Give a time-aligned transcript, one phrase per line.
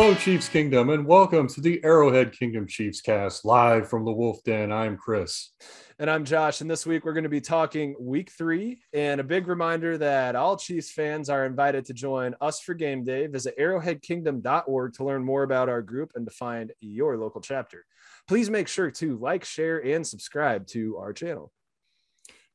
[0.00, 4.40] Hello, Chiefs Kingdom, and welcome to the Arrowhead Kingdom Chiefs cast live from the Wolf
[4.44, 4.70] Den.
[4.70, 5.50] I'm Chris.
[5.98, 6.60] And I'm Josh.
[6.60, 8.80] And this week we're going to be talking week three.
[8.92, 13.02] And a big reminder that all Chiefs fans are invited to join us for game
[13.02, 13.26] day.
[13.26, 17.84] Visit arrowheadkingdom.org to learn more about our group and to find your local chapter.
[18.28, 21.50] Please make sure to like, share, and subscribe to our channel.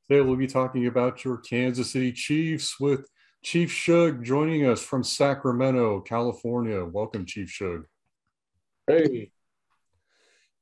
[0.09, 3.05] Today we'll be talking about your Kansas City Chiefs with
[3.43, 6.85] Chief Shug joining us from Sacramento, California.
[6.85, 7.83] Welcome, Chief Shug.
[8.87, 9.31] Hey.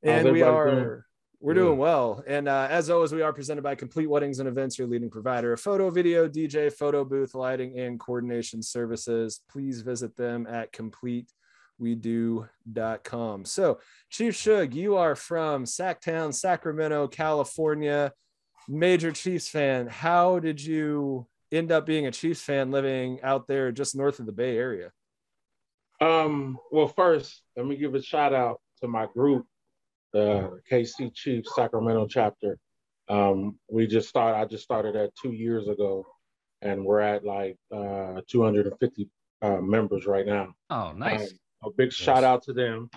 [0.01, 1.03] And we are doing?
[1.39, 2.23] we're doing well.
[2.25, 5.53] And uh, as always, we are presented by Complete Weddings and Events, your leading provider
[5.53, 9.41] of photo, video, DJ, photo booth, lighting, and coordination services.
[9.47, 13.45] Please visit them at completewedo.com.
[13.45, 13.79] So,
[14.09, 18.11] Chief Shug, you are from Sacktown, Sacramento, California.
[18.67, 19.87] Major Chiefs fan.
[19.87, 24.25] How did you end up being a Chiefs fan living out there just north of
[24.25, 24.91] the Bay Area?
[25.99, 29.45] Um, well, first, let me give a shout out to my group,
[30.13, 32.57] the KC Chiefs Sacramento chapter.
[33.07, 36.05] Um, we just started, I just started that two years ago,
[36.61, 39.09] and we're at like uh, 250
[39.41, 40.53] uh, members right now.
[40.69, 41.31] Oh, nice.
[41.63, 41.93] Um, a big nice.
[41.93, 42.89] shout out to them.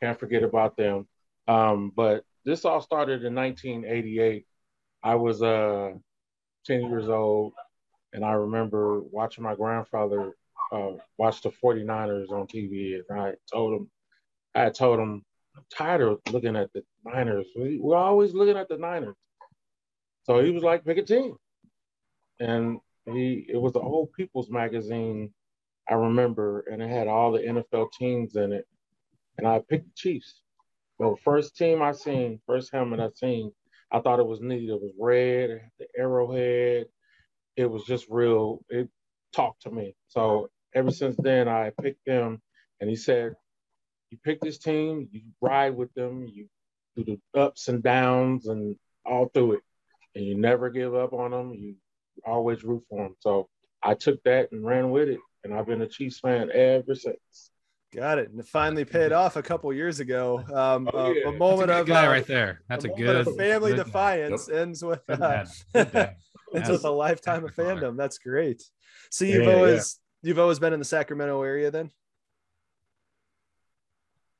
[0.00, 1.08] Can't forget about them.
[1.48, 4.46] Um, but this all started in 1988.
[5.02, 5.92] I was uh,
[6.66, 7.54] 10 years old
[8.12, 10.32] and I remember watching my grandfather
[10.72, 13.00] uh, watch the 49ers on TV.
[13.08, 13.90] And I told him,
[14.54, 15.22] I told him,
[15.56, 17.46] I'm tired of looking at the Niners.
[17.56, 19.16] We, we're always looking at the Niners.
[20.24, 21.36] So he was like, pick a team.
[22.40, 25.32] And he, it was the old People's Magazine,
[25.88, 28.66] I remember, and it had all the NFL teams in it.
[29.38, 30.40] And I picked the Chiefs.
[30.98, 33.52] The first team I seen, first helmet I seen,
[33.90, 34.70] I thought it was neat.
[34.70, 36.86] It was red, the arrowhead,
[37.56, 38.64] it was just real.
[38.68, 38.88] It
[39.32, 39.94] talked to me.
[40.08, 42.40] So ever since then, I picked them,
[42.80, 43.34] and he said,
[44.10, 46.48] "You pick this team, you ride with them, you
[46.96, 49.62] do the ups and downs and all through it,
[50.14, 51.54] and you never give up on them.
[51.54, 51.76] You
[52.24, 53.48] always root for them." So
[53.82, 57.50] I took that and ran with it, and I've been a Chiefs fan ever since.
[57.94, 58.30] Got it.
[58.30, 60.42] And it finally paid off a couple years ago.
[60.52, 61.26] Um, oh, yeah.
[61.26, 62.62] a, a, moment a of guy uh, right there.
[62.66, 64.58] That's a, a good family good defiance yep.
[64.60, 65.44] ends with uh,
[66.54, 67.96] ends with a lifetime of fandom.
[67.96, 68.62] That's great.
[69.10, 70.28] So you've yeah, always yeah.
[70.28, 71.90] you've always been in the Sacramento area then?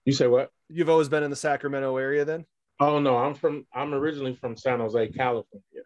[0.05, 0.51] You say what?
[0.69, 2.45] You've always been in the Sacramento area then?
[2.81, 5.83] Oh no, I'm from I'm originally from San Jose, California.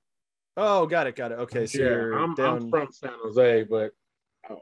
[0.57, 1.39] Oh, got it, got it.
[1.41, 2.57] Okay, so yeah, I'm, down...
[2.57, 3.93] I'm from San Jose, but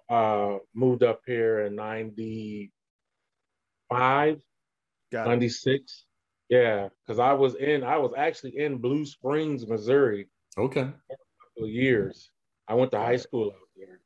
[0.08, 4.40] uh moved up here in 95
[5.12, 6.54] got 96 it.
[6.54, 11.18] yeah because i was in i was actually in blue springs missouri okay couple of
[11.58, 12.30] years.
[12.68, 14.00] I went to high school out there.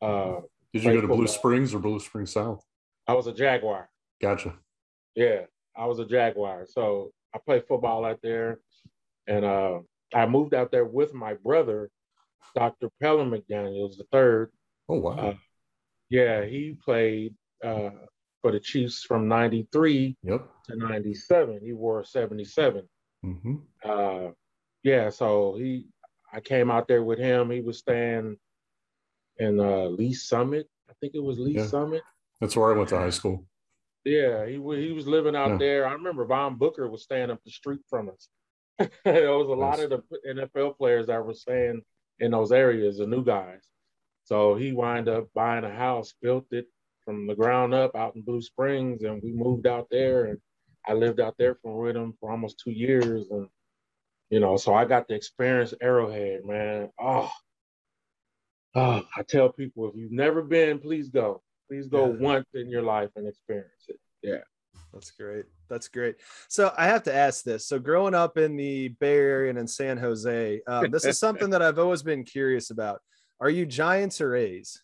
[0.00, 0.40] Uh,
[0.72, 2.64] Did you go to Blue Springs or Blue Springs South?
[3.06, 3.88] I was a Jaguar.
[4.20, 4.54] Gotcha.
[5.14, 5.42] Yeah,
[5.76, 6.66] I was a Jaguar.
[6.68, 8.60] So I played football out there,
[9.26, 9.80] and uh,
[10.14, 11.90] I moved out there with my brother,
[12.54, 12.88] Dr.
[13.02, 14.50] Pellom McDaniels the third.
[14.88, 15.12] Oh wow.
[15.12, 15.34] Uh,
[16.10, 17.34] yeah, he played
[17.64, 17.90] uh,
[18.42, 20.48] for the Chiefs from '93 yep.
[20.66, 21.60] to '97.
[21.62, 22.82] He wore '77.
[23.24, 23.54] Mm-hmm.
[23.84, 24.30] Uh,
[24.82, 25.86] yeah, so he
[26.34, 27.50] I came out there with him.
[27.50, 28.36] He was staying
[29.38, 30.68] in uh, Lee Summit.
[30.90, 31.66] I think it was Lee yeah.
[31.66, 32.02] Summit.
[32.40, 33.46] That's where I went to high school.
[34.04, 35.58] Yeah, he he was living out yeah.
[35.58, 35.88] there.
[35.88, 38.28] I remember Vaughn Booker was staying up the street from us.
[39.04, 41.82] there was a lot of the NFL players that were staying
[42.20, 43.62] in those areas, the new guys.
[44.24, 46.66] So he wound up buying a house, built it
[47.04, 50.26] from the ground up out in Blue Springs, and we moved out there.
[50.26, 50.38] And
[50.86, 53.48] I lived out there for with him for almost two years, and
[54.34, 56.90] you know, so I got to experience Arrowhead, man.
[57.00, 57.30] Oh,
[58.74, 61.40] oh, I tell people if you've never been, please go.
[61.68, 62.18] Please go yeah.
[62.18, 64.00] once in your life and experience it.
[64.24, 64.40] Yeah.
[64.92, 65.44] That's great.
[65.68, 66.16] That's great.
[66.48, 67.68] So I have to ask this.
[67.68, 71.50] So growing up in the Bay Area and in San Jose, um, this is something
[71.50, 73.02] that I've always been curious about.
[73.40, 74.82] Are you Giants or A's?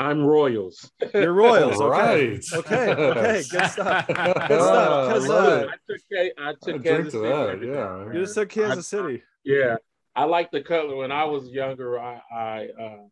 [0.00, 0.90] I'm Royals.
[1.12, 1.78] You're Royals.
[1.78, 2.30] Okay.
[2.30, 2.44] right.
[2.54, 2.94] Okay.
[2.94, 3.42] Okay.
[3.50, 4.06] Good stuff.
[4.06, 5.06] Good stuff.
[5.30, 6.00] Uh, I took,
[6.38, 7.28] I took Kansas City.
[7.28, 8.06] That, yeah.
[8.06, 9.22] You just took Kansas City.
[9.44, 9.76] yeah.
[10.16, 10.96] I like the color.
[10.96, 13.02] When I was younger, I, I, uh,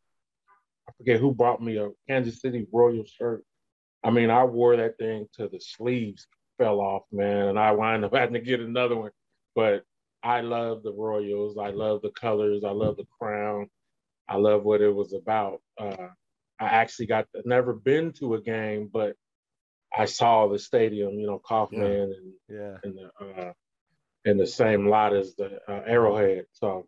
[0.89, 3.45] I forget who bought me a Kansas City Royal shirt.
[4.03, 6.27] I mean, I wore that thing till the sleeves
[6.57, 9.11] fell off, man, and I wound up having to get another one.
[9.55, 9.85] But
[10.23, 11.59] I love the Royals.
[11.59, 12.65] I love the colors.
[12.65, 13.69] I love the crown.
[14.29, 15.61] I love what it was about.
[15.79, 16.09] Uh,
[16.61, 19.15] I actually got never been to a game, but
[19.97, 22.03] I saw the stadium, you know, Kauffman yeah.
[22.03, 23.53] and yeah, and the uh,
[24.25, 26.47] in the same lot as the uh, Arrowhead.
[26.53, 26.87] So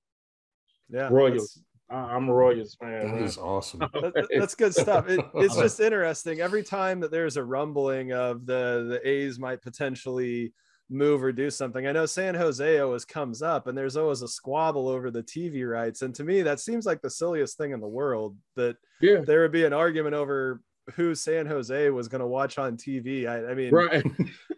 [0.88, 3.00] yeah, Royals I'm a Royals fan.
[3.00, 3.24] That man.
[3.24, 3.80] is awesome.
[3.92, 5.08] That- that's good stuff.
[5.08, 6.40] It, it's just interesting.
[6.40, 10.52] Every time that there's a rumbling of the the A's might potentially
[10.90, 14.28] move or do something, I know San Jose always comes up, and there's always a
[14.28, 16.02] squabble over the TV rights.
[16.02, 18.36] And to me, that seems like the silliest thing in the world.
[18.56, 19.20] That Yeah.
[19.20, 20.60] there would be an argument over
[20.94, 23.26] who San Jose was going to watch on TV.
[23.28, 24.04] I, I mean, Right.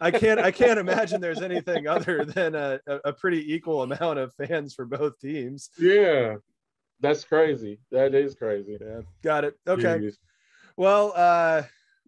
[0.01, 4.33] I can't I can't imagine there's anything other than a, a, pretty equal amount of
[4.33, 5.69] fans for both teams.
[5.77, 6.37] Yeah.
[7.01, 7.79] That's crazy.
[7.91, 8.77] That is crazy.
[8.81, 9.59] Yeah, got it.
[9.67, 9.99] Okay.
[9.99, 10.15] Jeez.
[10.77, 11.63] Well, uh,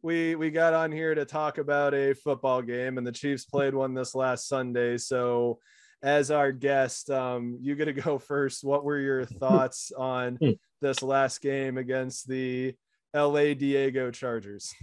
[0.06, 3.74] we we got on here to talk about a football game, and the Chiefs played
[3.74, 4.98] one this last Sunday.
[4.98, 5.58] So,
[6.04, 8.64] as our guest, um, you get to go first.
[8.64, 10.38] What were your thoughts on
[10.80, 12.76] this last game against the
[13.16, 14.76] LA Diego Chargers?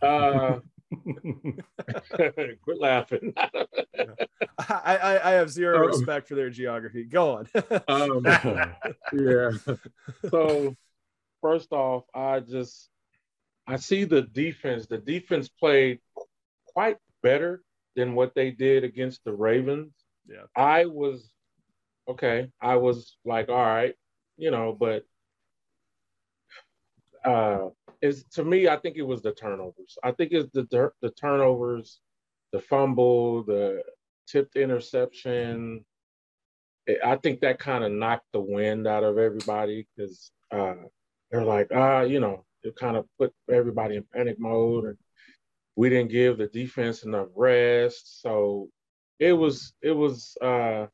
[0.00, 0.60] Uh,
[2.62, 3.34] quit laughing.
[3.36, 7.04] I, I, I have zero Um, respect for their geography.
[7.04, 7.48] Go on.
[7.88, 8.24] um,
[9.12, 9.50] yeah.
[10.30, 10.74] So
[11.42, 12.88] first off, I just
[13.66, 14.86] I see the defense.
[14.86, 16.00] The defense played
[16.74, 17.62] quite better
[17.96, 19.92] than what they did against the Ravens.
[20.28, 20.44] Yeah.
[20.56, 21.30] I was
[22.08, 22.50] okay.
[22.60, 23.94] I was like, all right,
[24.36, 25.04] you know, but
[27.24, 27.68] uh
[28.02, 29.96] is to me, I think it was the turnovers.
[30.02, 32.00] I think it's the the turnovers,
[32.52, 33.82] the fumble, the
[34.26, 35.84] tipped interception.
[37.02, 40.74] I- think that kind of knocked the wind out of everybody because uh,
[41.30, 44.96] they're like, ah, you know, it kind of put everybody in panic mode, and
[45.76, 48.22] we didn't give the defense enough rest.
[48.22, 48.68] So
[49.18, 50.36] it was, it was.
[50.40, 50.86] Uh,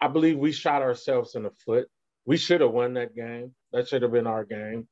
[0.00, 1.88] I believe we shot ourselves in the foot.
[2.24, 3.54] We should have won that game.
[3.72, 4.88] That should have been our game,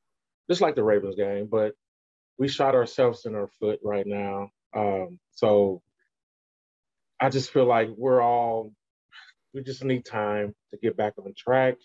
[0.49, 1.47] just like the Ravens game.
[1.49, 1.73] But
[2.37, 4.49] we shot ourselves in our foot right now.
[4.75, 5.81] Um, so
[7.19, 8.71] I just feel like we're all
[9.53, 11.75] we just need time to get back on track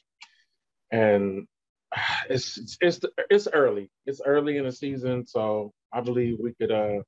[0.91, 1.47] and
[2.31, 3.01] it's it's
[3.31, 6.99] it's, early it's early in the season so i believe we could uh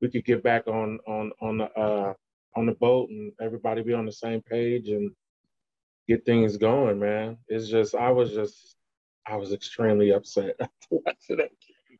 [0.00, 2.12] we could get back on on on the uh
[2.56, 5.10] on the boat and everybody be on the same page and
[6.08, 8.76] get things going man it's just i was just
[9.26, 10.54] i was extremely upset
[10.90, 11.98] watching that game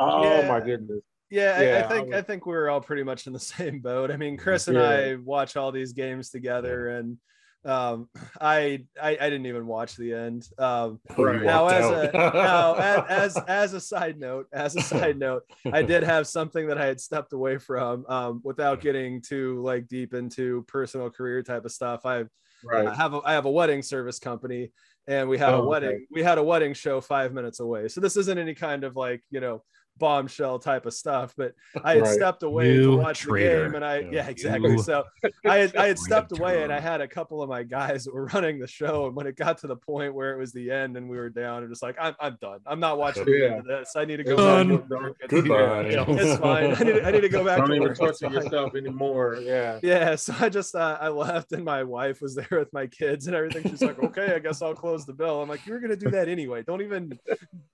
[0.00, 0.48] oh Yeah.
[0.48, 1.00] my goodness
[1.30, 3.38] Yeah, I, I I think I, was- think we were all pretty much in the
[3.56, 4.10] same boat.
[4.10, 4.88] I mean, Chris and Yeah.
[4.90, 7.18] I watch all these games together, and
[7.64, 8.08] um,
[8.40, 10.48] I, I I didn't even watch the end.
[10.58, 11.42] Um, Right.
[11.42, 12.14] now, as out.
[12.14, 15.42] a now as, as as a side note, as a side note,
[15.72, 19.88] I did have something that I had stepped away from um, without getting too like
[19.88, 22.06] deep into personal career type of stuff.
[22.06, 22.24] I
[22.62, 24.72] right I have a I have a wedding service company,
[25.06, 25.68] and we had Oh, a okay.
[25.68, 26.06] wedding.
[26.10, 27.88] We had a wedding show five minutes away.
[27.88, 29.62] So this isn't any kind of like you know
[30.00, 31.34] bombshell type of stuff.
[31.36, 31.52] But
[31.84, 32.10] I had Right.
[32.14, 34.10] stepped away to You watch the game, and I Yeah.
[34.10, 34.72] yeah, exactly.
[34.72, 35.04] You So
[35.46, 38.14] I had I had stepped away, and I had a couple of my guys that
[38.14, 39.06] were running the show.
[39.06, 41.28] And when it got to the point where it was the end and we were
[41.30, 42.58] down, I'm just like I'm I'm done.
[42.66, 43.92] I'm not watching the end of this.
[43.94, 44.76] I need to go Done.
[44.78, 44.88] back.
[44.88, 45.16] to work.
[45.22, 45.80] It's- Goodbye.
[46.20, 46.74] It's fine.
[46.74, 47.98] I need I need to go back don't to even work.
[47.98, 48.34] talk It's to fine.
[48.34, 52.48] yourself anymore yeah Yeah, so I just uh, I left and my wife was there
[52.58, 53.62] with my kids and everything.
[53.70, 56.10] She's like, "Okay, I guess I'll close the bill." I'm like, "You were gonna do
[56.10, 56.62] that anyway.
[56.62, 57.18] Don't even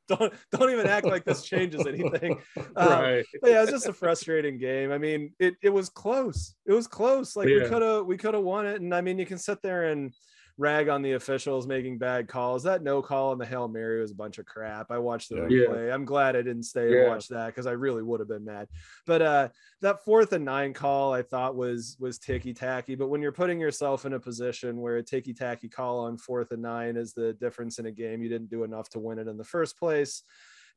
[0.08, 2.15] don't don't even act like this changes anything."
[2.76, 4.92] Um, right but yeah, it was just a frustrating game.
[4.92, 6.54] I mean, it it was close.
[6.66, 7.36] It was close.
[7.36, 8.80] Like we could have we could have won it.
[8.80, 10.12] And I mean, you can sit there and
[10.58, 12.62] rag on the officials making bad calls.
[12.62, 14.90] That no call on the Hail Mary was a bunch of crap.
[14.90, 15.42] I watched the Yeah.
[15.68, 15.92] replay.
[15.92, 18.68] I'm glad I didn't stay and watch that because I really would have been mad.
[19.06, 19.48] But uh
[19.82, 22.94] that fourth and nine call I thought was was ticky tacky.
[22.94, 26.52] But when you're putting yourself in a position where a ticky tacky call on fourth
[26.52, 29.28] and nine is the difference in a game, you didn't do enough to win it
[29.28, 30.22] in the first place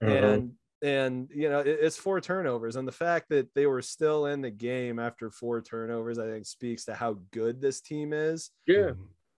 [0.02, 0.12] Uh-huh.
[0.14, 4.42] and and you know it's four turnovers and the fact that they were still in
[4.42, 8.52] the game after four turnovers i think speaks to how good this team is.
[8.66, 8.92] Yeah.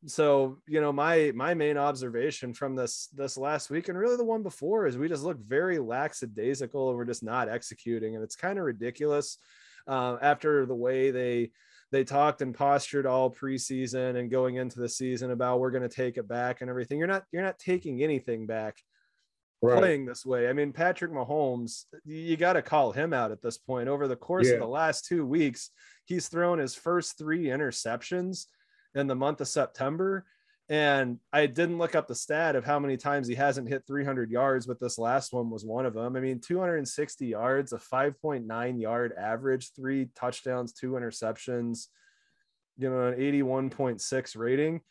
[0.07, 4.23] So you know my my main observation from this this last week and really the
[4.23, 8.35] one before is we just look very lackadaisical and we're just not executing and it's
[8.35, 9.37] kind of ridiculous
[9.87, 11.51] uh, after the way they
[11.91, 15.89] they talked and postured all preseason and going into the season about we're going to
[15.89, 16.97] take it back and everything.
[16.97, 18.81] You're not you're not taking anything back
[19.61, 20.49] right playing this way.
[20.49, 23.87] I mean, Patrick Mahomes, you got to call him out at this point.
[23.87, 24.55] Over the course Yeah.
[24.55, 25.69] of the last two weeks,
[26.05, 28.47] he's thrown his first three interceptions
[28.95, 30.25] in the month of September.
[30.69, 34.31] And I didn't look up the stat of how many times he hasn't hit 300
[34.31, 36.15] yards, but this last one was one of them.
[36.15, 41.87] I mean, 260 yards, a 5.9 yard average, three touchdowns, two interceptions,
[42.77, 44.81] you know, an 81.6 rating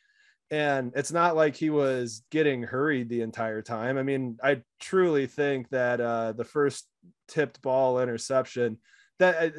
[0.50, 3.98] and it's not like he was getting hurried the entire time.
[3.98, 6.86] I mean, I truly think that uh, the first
[7.28, 8.78] tipped ball interception
[9.18, 9.52] that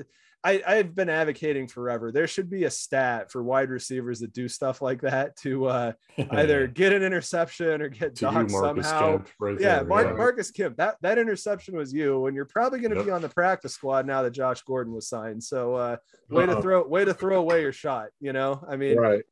[0.44, 2.12] I, I've been advocating forever.
[2.12, 5.92] There should be a stat for wide receivers that do stuff like that to uh,
[6.32, 9.24] either get an interception or get docked somehow.
[9.40, 10.78] Right yeah, there, Mar- yeah, Marcus Kemp.
[10.78, 13.06] That that interception was you, and you're probably going to yep.
[13.06, 15.44] be on the practice squad now that Josh Gordon was signed.
[15.44, 15.98] So uh,
[16.30, 16.56] way Uh-oh.
[16.56, 18.08] to throw way to throw away your shot.
[18.20, 19.24] You know, I mean, right.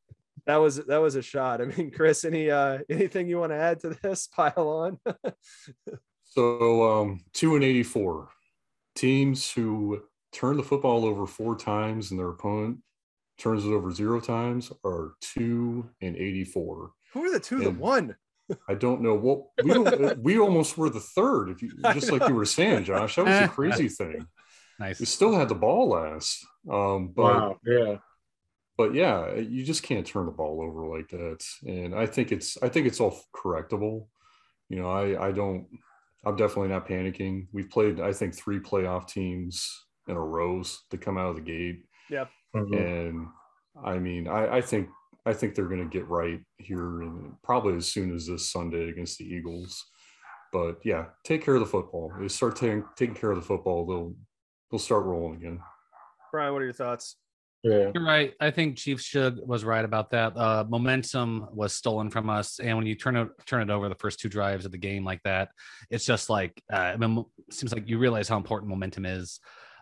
[0.49, 1.61] That was that was a shot.
[1.61, 4.25] I mean, Chris, any uh, anything you want to add to this?
[4.35, 4.99] Pile on.
[6.23, 8.29] so um, two and eighty four
[8.95, 10.01] teams who
[10.31, 12.79] turn the football over four times and their opponent
[13.37, 16.91] turns it over zero times are two and 84.
[17.13, 18.15] Who are the two and that won?
[18.67, 19.13] I don't know.
[19.13, 21.49] What we don't, we almost were the third.
[21.49, 24.25] If you just like you were saying, Josh, that was a crazy thing.
[24.79, 24.97] Nice.
[24.97, 26.45] We still had the ball last.
[26.71, 27.97] Um, but wow, yeah.
[28.79, 31.43] But yeah, you just can't turn the ball over like that.
[31.67, 34.07] And I think it's I think it's all correctable.
[34.69, 35.67] You know, I I don't
[36.25, 37.47] I'm definitely not panicking.
[37.51, 39.69] We've played, I think, three playoff teams
[40.07, 41.83] in a row to come out of the gate.
[42.09, 42.27] Yeah.
[42.55, 42.73] Mm-hmm.
[42.73, 43.27] And
[43.83, 44.87] I mean, I, I think
[45.25, 48.87] I think they're going to get right here, and probably as soon as this Sunday
[48.87, 49.87] against the Eagles.
[50.53, 52.13] But yeah, take care of the football.
[52.17, 54.15] They start taking taking care of the football, they'll
[54.71, 55.59] they'll start rolling again.
[56.31, 57.17] Brian, what are your thoughts?
[57.63, 57.91] Yeah.
[57.93, 58.33] You're right.
[58.39, 60.35] I think Chief Shug was right about that.
[60.37, 63.95] Uh, momentum was stolen from us, and when you turn it turn it over the
[63.95, 65.49] first two drives of the game like that,
[65.89, 69.41] it's just like uh, I mean, it seems like you realize how important momentum is.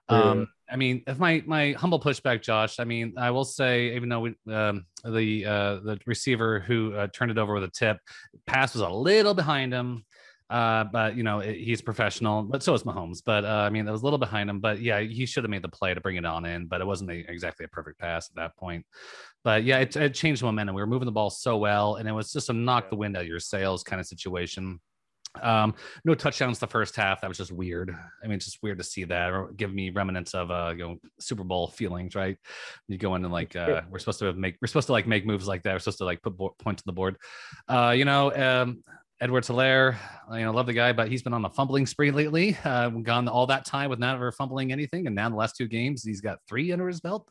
[0.10, 2.80] Um, I mean, if my my humble pushback, Josh.
[2.80, 7.08] I mean, I will say, even though we, um, the uh, the receiver who uh,
[7.14, 7.98] turned it over with a tip,
[8.46, 10.06] pass was a little behind him.
[10.50, 13.22] Uh, but you know it, he's professional, but so is Mahomes.
[13.26, 14.60] But uh, I mean, it was a little behind him.
[14.60, 16.88] But yeah, he should have made the play to bring it on in, but it
[16.88, 18.86] wasn't a, exactly a perfect pass at that point.
[19.44, 20.76] But yeah, it, it changed momentum.
[20.76, 23.18] We were moving the ball so well, and it was just a knock the wind
[23.18, 24.80] out of your sails kind of situation.
[25.42, 27.22] Um, no touchdowns the first half.
[27.22, 27.96] That was just weird.
[28.24, 30.84] I mean, it's just weird to see that or give me remnants of uh, you
[30.84, 32.38] know, Super Bowl feelings, right?
[32.88, 35.26] You go in and like uh, we're supposed to make we're supposed to like make
[35.26, 35.74] moves like that.
[35.74, 37.18] We're supposed to like put bo- points on the board.
[37.68, 38.84] Uh, you know, um,
[39.20, 39.98] Edwards Helaire,
[40.32, 42.56] you know, love the guy, but he's been on a fumbling spree lately.
[42.64, 45.68] Uh, gone all that time with not ever fumbling anything, and now the last two
[45.68, 47.28] games he's got three under his belt.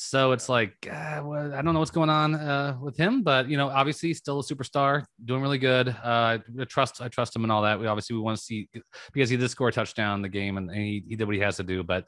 [0.00, 3.48] So it's like uh, well, I don't know what's going on uh, with him, but
[3.48, 5.88] you know, obviously still a superstar, doing really good.
[5.88, 7.80] Uh, I trust I trust him and all that.
[7.80, 8.68] We obviously we want to see
[9.12, 11.34] because he did score a touchdown in the game and, and he, he, did what
[11.34, 11.82] he has to do.
[11.82, 12.04] But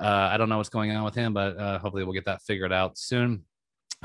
[0.00, 2.42] uh, I don't know what's going on with him, but uh, hopefully we'll get that
[2.42, 3.44] figured out soon.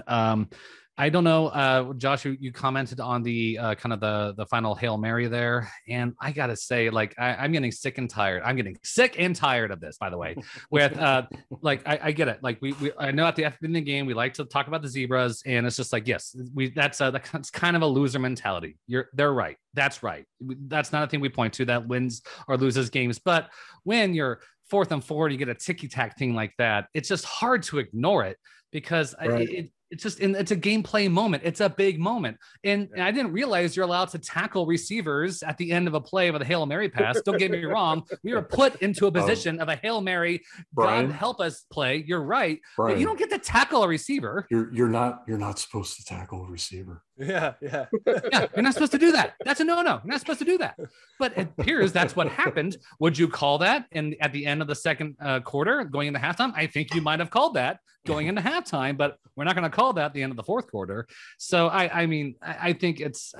[0.05, 0.49] Um,
[0.95, 2.23] I don't know, uh, Josh.
[2.23, 6.13] You, you commented on the uh, kind of the the final hail mary there, and
[6.21, 8.43] I gotta say, like, I, am getting sick and tired.
[8.45, 9.97] I'm getting sick and tired of this.
[9.97, 10.35] By the way,
[10.69, 11.23] with uh,
[11.61, 12.43] like, I, I, get it.
[12.43, 14.67] Like, we, we I know at the end of the game, we like to talk
[14.67, 17.87] about the zebras, and it's just like, yes, we that's a that's kind of a
[17.87, 18.77] loser mentality.
[18.85, 19.57] You're they're right.
[19.73, 20.25] That's right.
[20.41, 23.17] That's not a thing we point to that wins or loses games.
[23.17, 23.49] But
[23.83, 26.85] when you're fourth and four, you get a ticky tack thing like that.
[26.93, 28.37] It's just hard to ignore it
[28.71, 29.49] because right.
[29.49, 31.43] it, it's just in, it's a gameplay moment.
[31.45, 32.37] It's a big moment.
[32.63, 32.95] And, yeah.
[32.95, 36.31] and, I didn't realize you're allowed to tackle receivers at the end of a play
[36.31, 37.21] with a Hail Mary pass.
[37.21, 38.03] Don't get me wrong.
[38.23, 39.11] We were put into a oh.
[39.11, 40.41] position of a Hail Mary,
[40.73, 42.03] Brian, God help us play.
[42.07, 42.59] You're right.
[42.75, 44.47] Brian, but you don't get to tackle a receiver.
[44.49, 47.03] You're you're not you're not supposed to tackle a receiver.
[47.17, 47.85] Yeah, yeah.
[48.07, 49.35] yeah, you're not supposed to do that.
[49.45, 50.01] That's a no-no.
[50.03, 50.79] You're not supposed to do that.
[51.19, 52.77] But it appears that's what happened.
[52.99, 56.19] Would you call that And at the end of the second uh, quarter going into
[56.19, 56.53] halftime?
[56.55, 59.75] I think you might have called that going into halftime, but we're not going to
[59.75, 61.07] call that at the end of the fourth quarter.
[61.37, 63.33] So I, I mean, I, I think it's.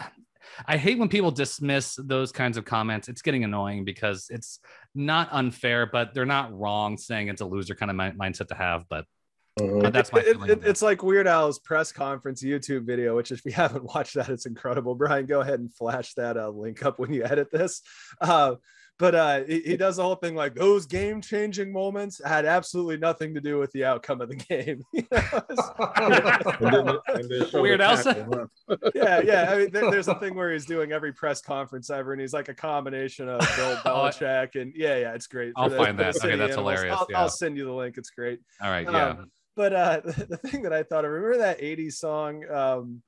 [0.68, 3.08] I hate when people dismiss those kinds of comments.
[3.08, 4.60] It's getting annoying because it's
[4.94, 8.84] not unfair, but they're not wrong saying it's a loser kind of mindset to have.
[8.90, 9.06] But
[9.62, 13.46] uh, that's my it, it, it's like Weird Al's press conference YouTube video, which if
[13.46, 14.96] you haven't watched that, it's incredible.
[14.96, 17.82] Brian, go ahead and flash that uh, link up when you edit this.
[18.20, 18.56] Uh,
[19.00, 22.98] but uh, he, he, does the whole thing like those game changing moments had absolutely
[22.98, 24.84] nothing to do with the outcome of the game.
[27.62, 28.50] Weird Al.
[28.94, 29.52] yeah, yeah.
[29.52, 32.34] I mean, there, there's a thing where he's doing every press conference ever, and he's
[32.34, 35.54] like a combination of Bill Belichick and yeah, yeah, it's great.
[35.56, 36.16] I'll the, find that.
[36.16, 36.56] Okay, that's animals.
[36.56, 36.96] hilarious.
[36.96, 37.20] I'll, yeah.
[37.20, 37.98] I'll, send you the link.
[37.98, 38.40] It's great.
[38.62, 39.08] All right, yeah.
[39.08, 43.02] Um, but uh, the thing that I thought of, remember that 80s song, um,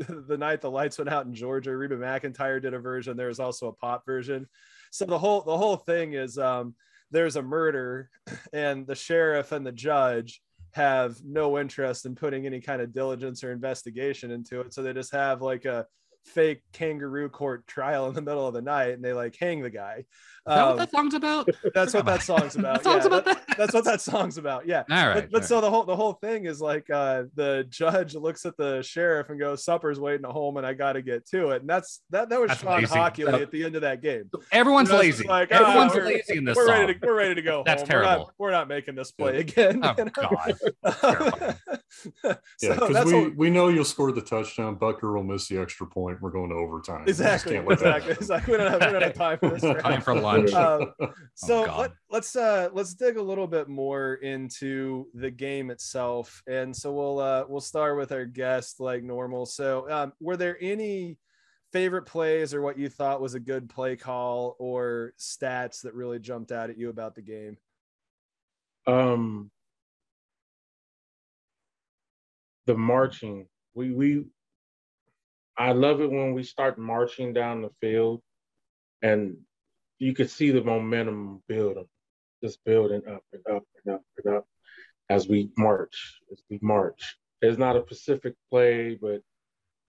[0.08, 1.76] The Night the Lights Went Out in Georgia?
[1.76, 3.16] Reba McEntire did a version.
[3.16, 4.46] There was also a pop version.
[4.90, 6.74] So the whole the whole thing is um,
[7.10, 8.08] there's a murder,
[8.52, 10.40] and the sheriff and the judge
[10.72, 14.72] have no interest in putting any kind of diligence or investigation into it.
[14.72, 15.86] So they just have like a
[16.26, 19.70] fake kangaroo court trial in the middle of the night and they like hang the
[19.70, 20.04] guy.
[20.48, 21.48] Is that what that song's about?
[21.74, 22.82] That's what that song's about.
[22.82, 23.56] That song's yeah, about that- that?
[23.58, 24.66] that's what that song's about.
[24.66, 24.84] Yeah.
[24.90, 25.14] All right.
[25.22, 28.46] But, but all so the whole the whole thing is like uh the judge looks
[28.46, 31.50] at the sheriff and goes, "Supper's waiting at home, and I got to get to
[31.50, 32.30] it." And that's that.
[32.30, 32.94] That was That's Sean lazy.
[32.94, 34.30] Hockley at the end of that game.
[34.34, 34.42] right.
[34.50, 35.26] everyone's That's lazy.
[35.28, 36.74] like, ah, Everyone's we're- lazy in this we're song.
[36.80, 37.62] ready to we're ready to go.
[37.66, 37.88] That's home.
[37.88, 38.24] We're terrible.
[38.24, 39.80] not, we're not making this play again.
[39.84, 40.04] Oh you?
[40.10, 41.58] God.
[42.22, 44.76] so Yeah, because we, what- we know you'll score the touchdown.
[44.76, 46.20] Butker will miss the extra point.
[46.22, 47.04] We're going to overtime.
[47.08, 48.12] Exactly can't let that exactly.
[48.12, 48.52] Exactly.
[48.52, 49.62] We don't have we don't have time for this.
[49.64, 50.52] right Time for lunch.
[50.52, 50.92] Um,
[51.34, 51.78] so Oh, God.
[51.80, 56.92] let, let's uh let's dig a little bit more into the game itself and so
[56.92, 61.18] we'll uh we'll start with our guest like normal so um were there any
[61.72, 66.18] favorite plays or what you thought was a good play call or stats that really
[66.18, 67.56] jumped out at you about the game
[68.86, 69.50] Um,
[72.70, 73.46] the marching.
[73.74, 74.24] We we.
[75.58, 78.22] I love it when we start marching down the field,
[79.02, 79.36] and
[79.98, 81.88] you could see the momentum building,
[82.44, 84.44] just building up and up and up and up
[85.08, 86.20] as we march.
[86.30, 89.20] As we march, it's not a specific play, but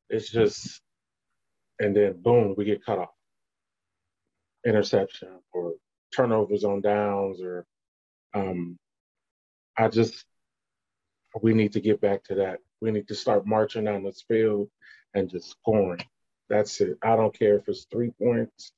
[0.10, 0.82] it's just,
[1.80, 3.14] and then boom, we get cut off.
[4.66, 5.74] Interception or
[6.16, 7.66] turnovers on downs or
[8.34, 8.78] um,
[9.78, 10.26] I just
[11.42, 12.60] we need to get back to that.
[12.82, 14.70] We need to start marching on this field
[15.14, 16.04] and just scoring.
[16.50, 16.98] That's it.
[17.02, 18.74] I don't care if it's three points,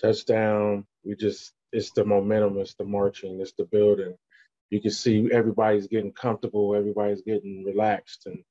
[0.00, 0.86] touchdown.
[1.04, 4.14] We just it's the momentum, it's the marching, it's the building.
[4.70, 8.42] You can see everybody's getting comfortable, everybody's getting relaxed and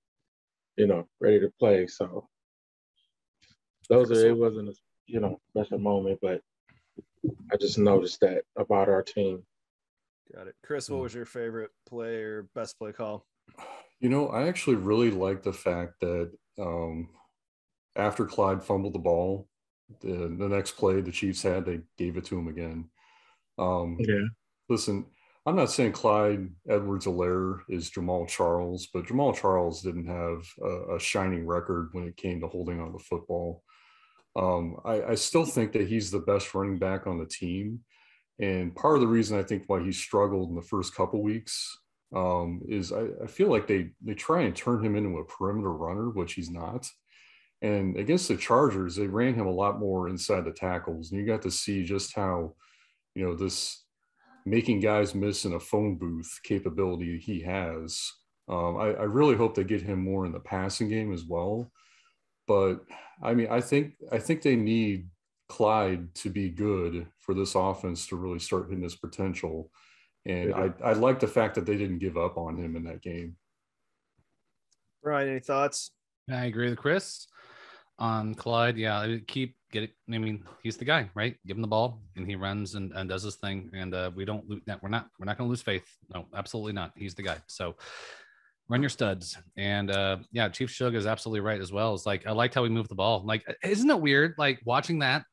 [0.77, 1.87] you know, ready to play.
[1.87, 2.27] So
[3.89, 4.73] those are it wasn't a
[5.07, 6.41] you know special moment, but
[7.51, 9.43] I just noticed that about our team.
[10.35, 13.25] Got it chris what was your favorite play or best play call
[13.99, 17.09] You know, I actually really like the fact that um,
[17.95, 19.47] after Clyde fumbled the ball,
[20.01, 22.89] the, the next play the Chiefs had, they gave it to him again.
[23.59, 24.27] Um, Yeah.
[24.69, 25.05] listen,
[25.45, 30.95] I'm not saying Clyde Edwards Helaire is Jamaal Charles, but Jamaal Charles didn't have a,
[30.95, 33.63] a shining record when it came to holding on the football.
[34.35, 37.81] Um, I, I still think that he's the best running back on the team.
[38.41, 41.77] And part of the reason I think why he struggled in the first couple weeks
[42.13, 45.71] um, is I, I feel like they they try and turn him into a perimeter
[45.71, 46.89] runner, which he's not.
[47.61, 51.27] And against the Chargers, they ran him a lot more inside the tackles, and you
[51.27, 52.55] got to see just how,
[53.13, 53.85] you know, this
[54.45, 58.11] making guys miss in a phone booth capability he has.
[58.49, 61.71] Um, I, I really hope they get him more in the passing game as well.
[62.47, 62.81] But
[63.21, 65.07] I mean, I think I think they need
[65.51, 69.69] Clyde to be good for this offense to really start hitting his potential.
[70.25, 70.69] And Yeah.
[70.81, 73.35] I, I like the fact that they didn't give up on him in that game.
[75.03, 75.91] Ryan, any thoughts?
[76.29, 77.27] I agree with Chris
[77.99, 78.77] on Clyde.
[78.77, 79.91] Yeah, I keep get it.
[80.09, 81.35] I mean, he's the guy, right?
[81.45, 83.71] Give him the ball, and he runs and, and does his thing.
[83.73, 84.61] And uh, we don't lose.
[84.81, 85.09] We're not.
[85.19, 85.85] We're not going to lose faith.
[86.13, 86.93] No, absolutely not.
[86.95, 87.39] He's the guy.
[87.47, 87.75] So
[88.69, 89.37] run your studs.
[89.57, 91.93] And uh, yeah, Chief Shug is absolutely right as well.
[91.93, 93.21] It's like I liked how we moved the ball.
[93.25, 94.35] Like, isn't it weird?
[94.37, 95.25] Like watching that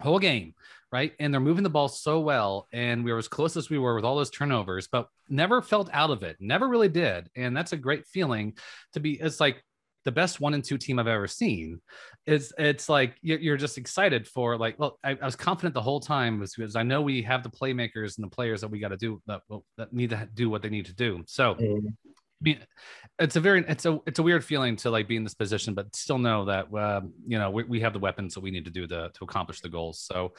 [0.00, 0.54] whole game,
[0.92, 1.12] right?
[1.18, 3.94] And they're moving the ball so well, and we were as close as we were
[3.94, 6.36] with all those turnovers, but never felt out of it.
[6.40, 7.28] Never really did.
[7.36, 8.56] And that's a great feeling
[8.92, 9.12] to be.
[9.20, 9.62] It's like
[10.04, 11.80] the best one and two team I've ever seen.
[12.26, 14.78] It's it's like you're, just excited for like.
[14.78, 18.16] Well, I, I was confident the whole time because I know we have the playmakers
[18.16, 19.42] and the players that we got to do that
[19.78, 21.22] that need to do what they need to do.
[21.26, 21.54] So.
[21.54, 21.88] Mm-hmm.
[22.40, 22.58] I mean,
[23.18, 25.72] it's a very it's a it's a weird feeling to like be in this position,
[25.72, 28.66] but still know that uh, you know we, we have the weapons that we need
[28.66, 30.00] to do to to accomplish the goals.
[30.00, 30.34] So,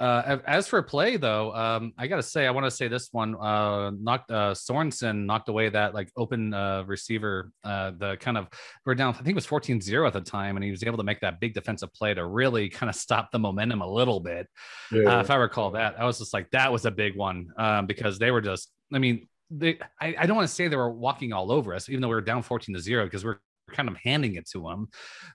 [0.00, 3.36] uh, as for play though, um, I gotta say I want to say this one
[3.36, 7.52] uh, knocked uh, Sorensen knocked away that like open uh, receiver.
[7.62, 8.48] Uh, the kind of
[8.86, 11.04] we're down I think it was 14-0 at the time, and he was able to
[11.04, 14.48] make that big defensive play to really kind of stop the momentum a little bit.
[14.90, 15.18] Yeah.
[15.18, 17.86] Uh, if I recall that, I was just like, that was a big one um,
[17.86, 20.90] because they were just, I mean, they, I, I don't want to say they were
[20.90, 23.38] walking all over us, even though we were down 14 to zero because we're
[23.70, 24.88] kind of handing it to them,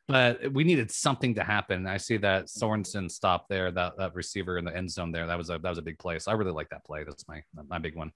[0.07, 1.87] but we needed something to happen.
[1.87, 5.27] I see that Sorensen stop there, that, that receiver in the end zone there.
[5.27, 6.19] That was a, that was a big play.
[6.19, 7.03] So I really like that play.
[7.03, 8.11] That's my, my big one.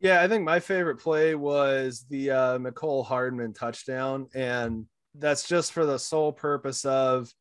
[0.00, 5.72] Yeah, I think my favorite play was the uh, Mecole Hardman touchdown, and that's just
[5.72, 7.32] for the sole purpose of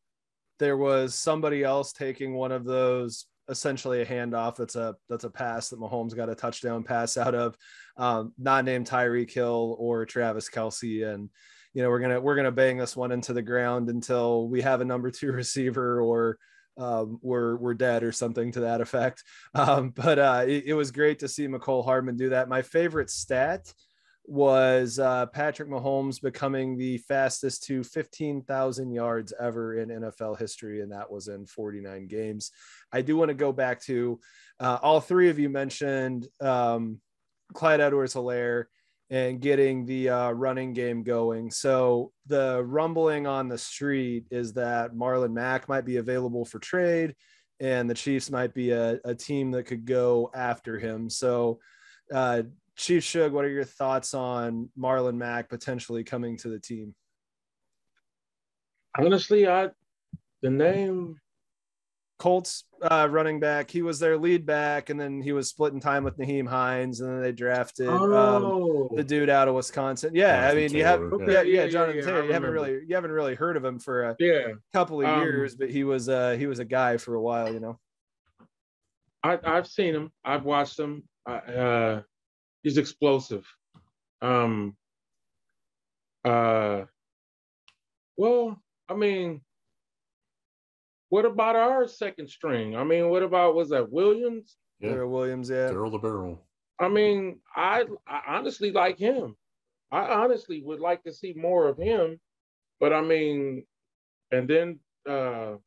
[0.60, 5.30] there was somebody else taking one of those essentially a handoff that's a that's a
[5.30, 7.58] pass that Mahomes got a touchdown pass out of,
[7.98, 11.30] um, not named Tyreek Hill or Travis Kelce, and
[11.74, 14.82] you know we're gonna we're gonna bang this one into the ground until we have
[14.82, 16.38] a number two receiver or
[16.78, 19.24] um, we're we're dead or something to that effect.
[19.54, 22.48] Um, but uh, it, it was great to see Mecole Hardman do that.
[22.48, 23.74] My favorite stat
[24.32, 30.94] was uh, Patrick Mahomes becoming the fastest to 15,000 yards ever in NFL history, and
[30.94, 32.52] that was in 49 games.
[32.94, 34.22] I do want to go back to
[34.62, 37.02] uh, all three of you mentioned um,
[37.54, 38.68] Clyde Edwards Helaire
[39.10, 41.52] and getting the uh, running game going.
[41.52, 47.16] So the rumbling on the street is that Marlon Mack might be available for trade,
[47.60, 51.10] and the Chiefs might be a, a team that could go after him.
[51.10, 51.60] So,
[52.14, 52.44] uh,
[52.82, 56.96] Chief Shug, what are your thoughts on Marlon Mack potentially coming to the team?
[58.98, 59.70] Honestly, I
[60.42, 61.18] the name
[62.18, 63.70] Colts uh, running back.
[63.70, 67.10] He was their lead back, and then he was splitting time with Nyheim Hines, and
[67.12, 68.90] then they drafted oh.
[68.90, 70.16] um, the dude out of Wisconsin.
[70.16, 72.24] Yeah, Jonathan I mean, you have Taylor, yeah, yeah, yeah, Jonathan yeah, Taylor.
[72.24, 74.54] You haven't really you haven't really heard of him for a yeah.
[74.74, 77.54] couple of Um, years, but he was uh he was a guy for a while,
[77.54, 77.80] you know.
[79.24, 80.12] I, I've seen him.
[80.26, 81.04] I've watched him.
[81.28, 82.02] I, uh,
[82.64, 83.46] he's explosive.
[84.22, 84.76] Um.
[86.24, 86.86] Uh.
[88.18, 89.42] Well, I mean,
[91.10, 92.76] what about our second string?
[92.76, 94.58] I mean, what about was that Williams?
[94.80, 95.70] Yeah, Darrel Williams, yeah.
[95.70, 96.40] Daryl the Barrel.
[96.80, 99.36] I mean, I, I honestly like him.
[99.92, 102.20] I honestly would like to see more of him.
[102.80, 103.66] But I mean,
[104.32, 105.58] and then uh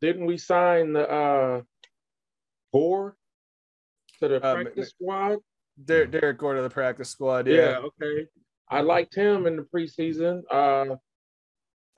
[0.00, 1.62] didn't we sign the uh
[2.72, 3.16] Gore
[4.20, 5.38] to the Uh, practice squad?
[5.84, 7.46] Der- Derrick Gore to the practice squad.
[7.46, 7.54] Yeah.
[7.54, 7.78] Yeah.
[7.78, 8.26] okay.
[8.68, 10.42] I liked him in the preseason.
[10.50, 10.96] Uh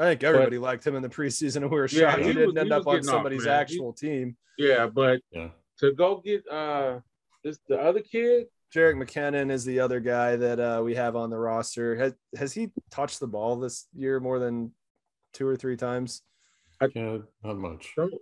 [0.01, 2.33] I think everybody liked him in the preseason, and we were Yeah, shocked he, he
[2.35, 3.45] didn't was- end he up on getting off, somebody's.
[3.45, 4.37] He- actual team.
[4.57, 5.51] yeah, but Yeah.
[5.81, 7.01] to go get uh
[7.45, 11.31] this the other kid, Jerick McKinnon is the other guy that uh, we have on
[11.31, 11.97] the roster.
[11.97, 14.73] Has has he touched the ball this year more than
[15.33, 16.23] two or three times?
[16.81, 17.93] I, Yeah, not much.
[17.97, 18.13] don't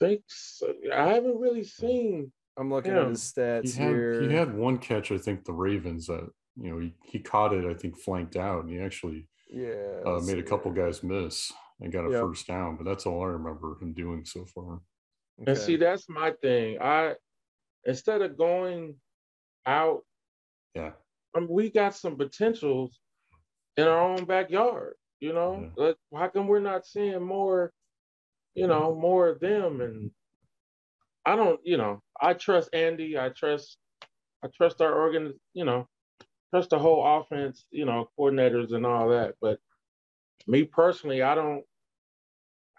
[0.00, 0.74] think so.
[0.92, 3.02] I haven't really seen I'm looking Yeah.
[3.02, 4.20] at his stats He had, here.
[4.22, 7.64] he had one catch, I think, the Ravens that you know he, he caught it,
[7.64, 10.84] I think, flanked out, and he actually yeah, uh, made a couple here.
[10.84, 12.20] guys miss and got a Yep.
[12.20, 12.76] first down.
[12.76, 14.80] But that's all I remember him doing so far.
[15.46, 16.78] And see, that's my thing.
[16.80, 17.16] I
[17.84, 18.96] instead of going
[19.66, 20.02] out,
[20.74, 20.92] Yeah,
[21.34, 23.00] I mean, we got some potentials
[23.76, 24.94] in our own backyard.
[25.20, 27.72] You know, Like, how come we're not seeing more?
[28.54, 29.80] You know, more of them.
[29.80, 30.10] And
[31.24, 31.60] I don't.
[31.64, 33.18] You know, I trust Andy.
[33.18, 33.78] I trust.
[34.44, 35.34] I trust our organ.
[35.54, 35.88] You know,
[36.52, 37.64] trust the whole offense.
[37.70, 39.34] You know, coordinators and all that.
[39.40, 39.58] But
[40.46, 41.62] me personally, I don't.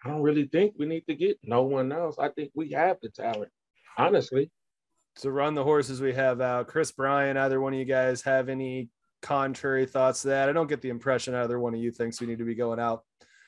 [0.03, 2.17] I don't really think we need to get no one else.
[2.19, 3.51] I think we have the talent.
[3.97, 4.51] Honestly.
[5.17, 6.67] to run the horses we have out.
[6.67, 8.89] Chris Bryan, either one of you guys have any
[9.21, 10.49] contrary thoughts to that?
[10.49, 12.79] I don't get the impression either one of you thinks we need to be going
[12.79, 13.03] out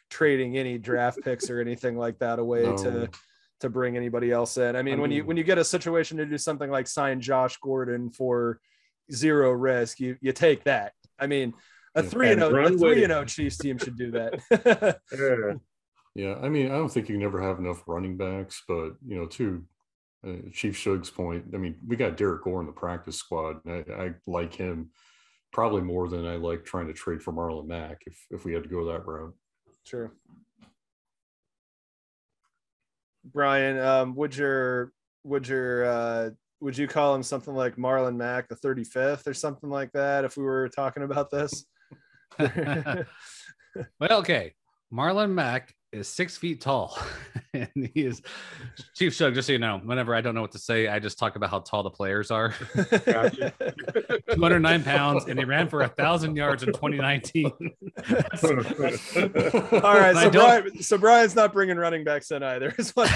[0.10, 2.77] trading any draft picks or anything like that away No.
[2.77, 3.10] to
[3.65, 4.75] to bring anybody else in.
[4.75, 7.21] I mean, I when you when you get a situation to do something like sign
[7.21, 8.60] Josh Gordon for
[9.12, 10.93] zero risk, you you take that.
[11.19, 11.54] I mean,
[11.95, 14.99] a three and oh, a three and oh Chiefs team should do that.
[15.17, 15.54] Yeah.
[16.15, 16.36] yeah.
[16.41, 19.25] I mean, I don't think you can never have enough running backs, but you know,
[19.28, 19.63] to
[20.25, 23.86] uh, Chief Shug's point, I mean, we got Derrick Gore in the practice squad, and
[23.91, 24.91] I, I like him
[25.51, 28.63] probably more than I like trying to trade for Marlon Mack if if we had
[28.63, 29.34] to go that route.
[29.84, 30.12] Sure.
[33.25, 34.91] Brian, um, would your
[35.23, 36.29] would your uh
[36.61, 40.38] would you call him something like Marlon Mack the 35th or something like that if
[40.38, 41.65] we were talking about this?
[42.39, 43.05] well,
[44.11, 44.53] okay.
[44.93, 46.97] Marlon Mack is six feet tall,
[47.53, 48.21] and he is
[48.95, 49.34] Chief Shug.
[49.34, 51.49] Just so you know, whenever I don't know what to say, I just talk about
[51.49, 52.49] how tall the players are.
[52.75, 57.45] 209 pounds, and he ran for a thousand yards in 2019.
[59.84, 62.73] All right, so Brian, so Brian's not bringing running backs in either.
[62.77, 63.10] Is what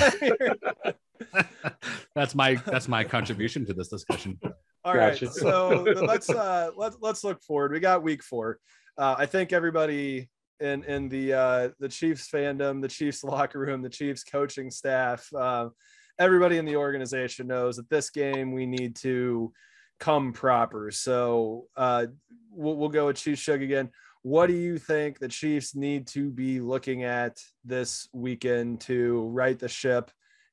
[2.15, 4.39] that's my that's my contribution to this discussion.
[4.85, 5.31] All right, Gotcha.
[5.31, 7.73] so let's uh let's let's look forward.
[7.73, 8.59] We got week four.
[8.97, 13.81] Uh, I think everybody in in the uh, the Chiefs fandom, the Chiefs locker room,
[13.81, 15.69] the Chiefs coaching staff, uh,
[16.17, 19.53] everybody in the organization knows that this game we need to
[19.99, 20.91] come proper.
[20.91, 22.07] So uh,
[22.51, 23.89] we'll, we'll go with Chiefs Shug again.
[24.21, 29.57] What do you think the Chiefs need to be looking at this weekend to right
[29.57, 30.11] the ship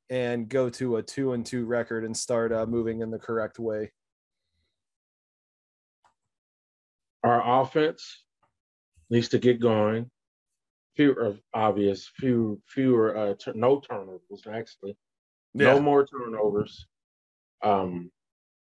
[0.08, 3.58] and go to a two and two record and start uh, moving in the correct
[3.58, 3.90] way?
[7.24, 8.22] Our offense
[9.10, 10.10] needs to get going.
[10.96, 14.96] Fewer obvious, few fewer uh, tur- no turnovers actually.
[15.54, 16.86] No more turnovers.
[17.62, 18.10] Um,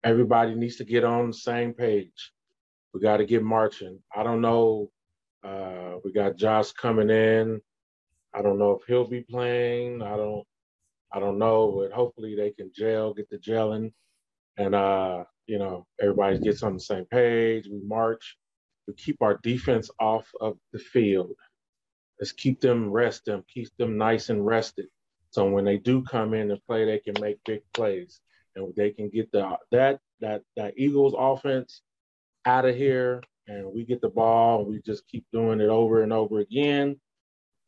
[0.03, 2.31] everybody needs to get on the same page.
[2.93, 3.99] We got to get marching.
[4.15, 4.91] I don't know.
[5.43, 7.61] Uh, we got Josh coming in.
[8.33, 10.01] I don't know if he'll be playing.
[10.01, 10.45] I don't.
[11.13, 13.93] I don't know, but hopefully they can gel, get the gelling,
[14.57, 17.67] and uh, you know, everybody gets on the same page.
[17.71, 18.37] We march.
[18.89, 21.31] We keep our defense off of the field.
[22.19, 24.87] Let's keep them rest them, keep them nice and rested.
[25.29, 28.19] So when they do come in and play, they can make big plays
[28.55, 31.81] and they can get the that that that Eagles offense
[32.45, 36.01] out of here and we get the ball and we just keep doing it over
[36.01, 36.99] and over again.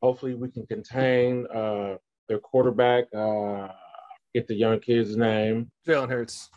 [0.01, 3.05] Hopefully we can contain uh, their quarterback.
[3.15, 3.67] Uh,
[4.33, 5.69] get the young kid's name.
[5.87, 6.49] Jalen Hurts.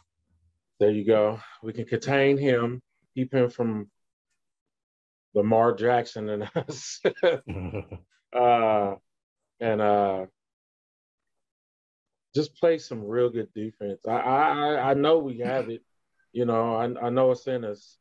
[0.81, 1.39] There you go.
[1.63, 2.81] We can contain him,
[3.15, 3.91] keep him from
[5.35, 7.01] Lamar Jackson and us.
[8.33, 8.95] uh,
[9.61, 10.27] and uh,
[12.35, 14.01] just play some real good defense.
[14.07, 15.83] I, I I know we have it.
[16.33, 17.97] You know, I, I know it's in us.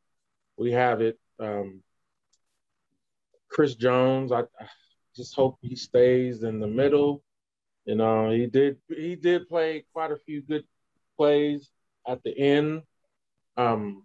[0.56, 1.18] We have it.
[1.38, 1.82] Um,
[3.48, 4.66] Chris Jones, I, I
[5.14, 7.22] just hope he stays in the middle.
[7.84, 10.64] You know, he did he did play quite a few good
[11.16, 11.70] plays
[12.06, 12.82] at the end,
[13.56, 14.04] um,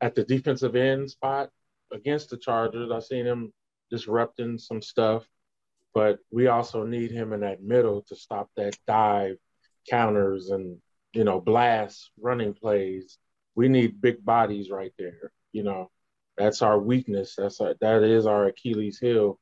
[0.00, 1.50] at the defensive end spot
[1.92, 2.90] against the Chargers.
[2.90, 3.52] I've seen him
[3.90, 5.26] disrupting some stuff,
[5.94, 9.36] but we also need him in that middle to stop that dive
[9.88, 10.78] counters and
[11.12, 13.18] you know blast running plays.
[13.54, 15.32] We need big bodies right there.
[15.52, 15.90] You know,
[16.36, 17.34] that's our weakness.
[17.36, 19.38] That's our, that is our Achilles heel.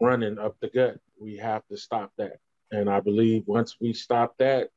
[0.00, 2.38] Running up the gut, we have to stop that.
[2.72, 4.70] And I believe once we stop that,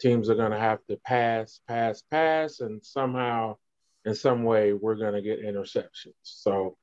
[0.00, 3.56] teams are going to have to pass, pass, pass, and somehow,
[4.04, 6.14] in some way, we're going to get interceptions.
[6.22, 6.76] So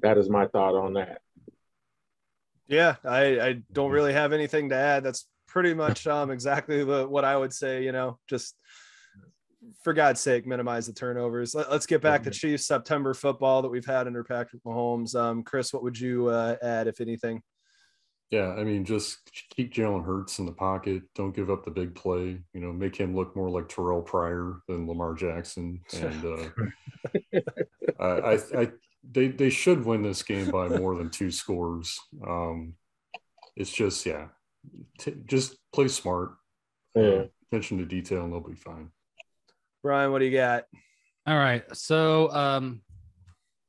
[0.00, 1.20] that is my thought on that.
[2.66, 5.04] Yeah, I, I don't really have anything to add.
[5.04, 7.84] That's pretty much um, exactly the, what I would say.
[7.84, 8.54] You know, just
[9.82, 11.54] for God's sake, minimize the turnovers.
[11.54, 15.14] Let, us get back to Chiefs September football that we've had under Patrick Mahomes.
[15.14, 17.42] Um, Chris, what would you uh, add, if anything?
[18.30, 19.18] Yeah, I mean, just
[19.54, 21.02] keep Jalen Hurts in the pocket.
[21.14, 22.40] Don't give up the big play.
[22.52, 25.80] You know, make him look more like Terrelle Pryor than Lamar Jackson.
[25.94, 27.40] And uh,
[28.00, 28.68] I, I, I,
[29.12, 31.98] they they should win this game by more than two scores.
[32.26, 32.74] Um,
[33.56, 34.28] it's just yeah,
[34.98, 36.32] T- just play smart.
[36.94, 37.02] Yeah.
[37.02, 38.90] Uh, attention to detail, and they'll be fine.
[39.82, 40.64] Brian, what do you got?
[41.26, 42.80] All right, so um,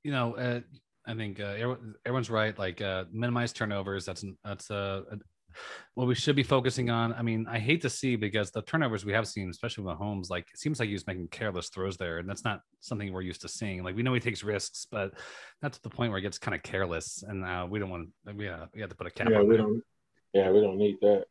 [0.03, 0.61] you know, uh,
[1.07, 2.57] I think uh, everyone's right.
[2.57, 4.05] Like uh, minimize turnovers.
[4.05, 5.01] That's that's uh,
[5.93, 7.13] what we should be focusing on.
[7.13, 10.29] I mean, I hate to see because the turnovers we have seen, especially with Mahomes,
[10.29, 13.41] like it seems like he's making careless throws there, and that's not something we're used
[13.41, 13.83] to seeing.
[13.83, 15.13] Like we know he takes risks, but
[15.61, 18.09] that's the point where it gets kind of careless, and uh, we don't want.
[18.35, 19.29] We uh, we have to put a cap.
[19.29, 19.63] Yeah, on we that.
[19.63, 19.83] don't.
[20.33, 21.25] Yeah, we don't need that.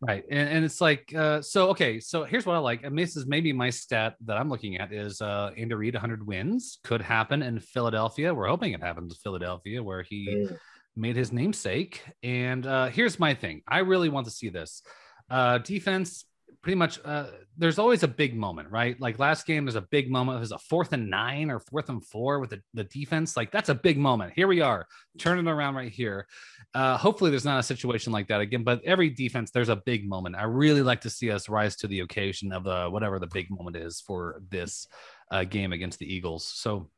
[0.00, 0.24] Right.
[0.30, 2.00] And, and it's like, uh, so, okay.
[2.00, 2.84] So here's what I like.
[2.84, 6.26] And this is maybe my stat that I'm looking at is uh, Andy Reid 100
[6.26, 8.34] wins could happen in Philadelphia.
[8.34, 10.56] We're hoping it happens in Philadelphia where he mm.
[10.96, 12.02] made his namesake.
[12.22, 14.82] And uh, here's my thing I really want to see this.
[15.28, 16.24] Uh, defense,
[16.62, 19.00] pretty much uh, there's always a big moment, right?
[19.00, 20.36] Like last game, there's a big moment.
[20.36, 23.36] It was a fourth and nine or fourth and four with the, the defense.
[23.36, 24.32] Like that's a big moment.
[24.34, 24.86] Here we are,
[25.18, 26.26] turning around right here.
[26.74, 28.62] Uh, hopefully, there's not a situation like that again.
[28.62, 30.36] But every defense, there's a big moment.
[30.36, 33.50] I really like to see us rise to the occasion of the whatever the big
[33.50, 34.86] moment is for this
[35.30, 36.44] uh, game against the Eagles.
[36.46, 36.90] So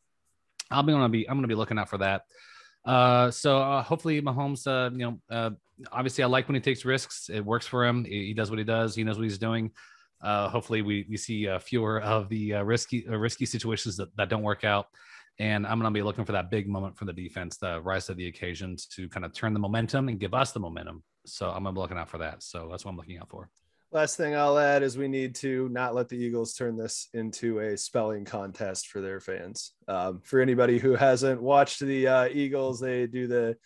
[0.71, 2.23] I'll be gonna be I'm gonna be looking out for that.
[2.85, 5.51] Uh, so uh, hopefully Mahomes, uh, you know, uh,
[5.91, 7.29] obviously I like when he takes risks.
[7.29, 8.05] It works for him.
[8.05, 8.95] He, does what he does.
[8.95, 9.71] He knows what he's doing.
[10.23, 14.15] Uh, hopefully we, we see uh, fewer of the uh, risky uh, risky situations that,
[14.17, 14.87] that don't work out.
[15.39, 18.07] And I'm going to be looking for that big moment from the defense, the rise
[18.07, 21.03] to the occasion to kind of turn the momentum and give us the momentum.
[21.25, 22.43] So I'm going to be looking out for that.
[22.43, 23.49] So that's what I'm looking out for.
[23.93, 27.59] Last thing I'll add is we need to not let the Eagles turn this into
[27.59, 29.73] a spelling contest for their fans.
[29.87, 33.57] Um, for anybody who hasn't watched the uh, Eagles, they do the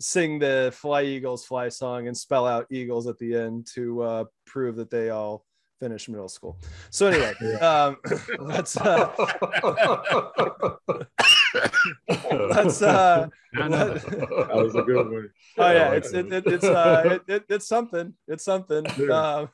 [0.00, 4.24] sing the Fly Eagles Fly song and spell out Eagles at the end to uh,
[4.46, 5.44] prove that they all
[5.80, 6.58] finished middle school.
[6.90, 7.96] So anyway, um,
[8.38, 9.12] let's uh,
[12.32, 15.30] let's uh, that was a good one.
[15.58, 18.14] Oh yeah, it's it, it, it's uh, it, it, it's something.
[18.28, 18.86] It's something.
[19.10, 19.48] Um,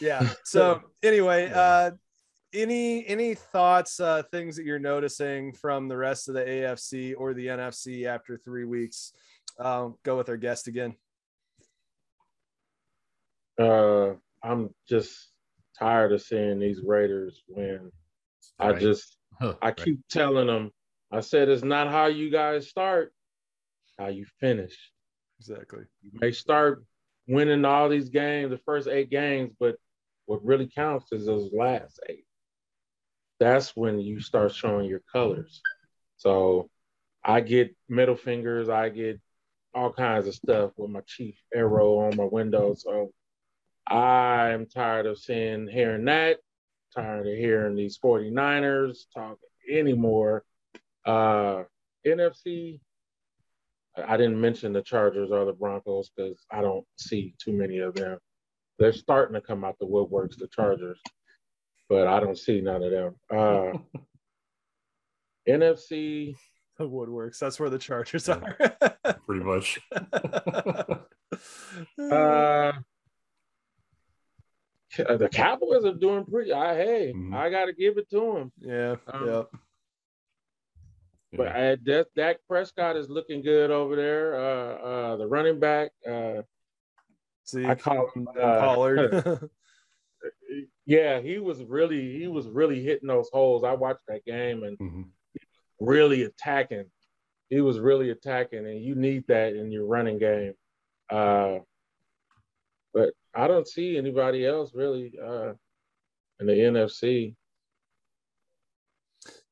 [0.00, 0.28] yeah.
[0.44, 1.92] So anyway, uh,
[2.56, 7.34] any any thoughts, uh, things that you're noticing from the rest of the AFC or
[7.34, 9.12] the NFC after three weeks?
[9.58, 10.94] Uh, go with our guest again.
[13.58, 15.30] Uh, I'm just
[15.78, 17.90] tired of seeing these Raiders win.
[18.58, 18.74] Right.
[18.74, 19.76] I just huh, I right.
[19.76, 20.70] keep telling them.
[21.12, 23.12] I said it's not how you guys start,
[23.98, 24.74] how you finish.
[25.40, 25.82] Exactly.
[26.02, 26.84] You may start
[27.28, 29.76] winning all these games, the first eight games, but
[30.26, 32.25] what really counts is those last eight.
[33.38, 35.60] That's when you start showing your colors.
[36.16, 36.70] So
[37.22, 39.20] I get middle fingers, I get
[39.74, 42.74] all kinds of stuff with my chief arrow on my window.
[42.74, 43.10] So
[43.86, 46.38] I'm tired of seeing hearing that,
[46.94, 49.38] tired of hearing these 49ers talk
[49.70, 50.44] anymore.
[51.04, 51.64] Uh,
[52.06, 52.80] NFC,
[53.96, 57.94] I didn't mention the Chargers or the Broncos because I don't see too many of
[57.94, 58.18] them.
[58.78, 61.00] They're starting to come out the woodworks, the Chargers,
[61.88, 63.14] but I don't see none of them.
[63.30, 63.78] Uh,
[65.48, 66.34] NFC.
[66.78, 67.38] The woodworks.
[67.38, 68.40] That's where the Chargers Yeah.
[68.60, 69.14] are.
[69.26, 69.78] Pretty much.
[74.98, 76.52] Uh, the Cowboys are doing pretty.
[76.52, 77.34] I hey, Mhm.
[77.36, 78.52] I got to give it to them.
[78.58, 78.96] yeah.
[79.08, 79.42] Um, yeah.
[81.32, 84.34] But uh, Dak, Dak Prescott is looking good over there.
[84.36, 86.42] Uh, uh, the running back, uh,
[87.44, 89.50] See, I call him, uh, Pollard.
[90.86, 93.64] Yeah, he was really he was really hitting those holes.
[93.64, 95.10] I watched that game and Mhm.
[95.80, 96.90] really attacking.
[97.50, 100.54] He was really attacking, and you need that in your running game.
[101.10, 101.60] Uh,
[102.92, 105.52] but I don't see anybody else really uh,
[106.40, 107.36] in the NFC.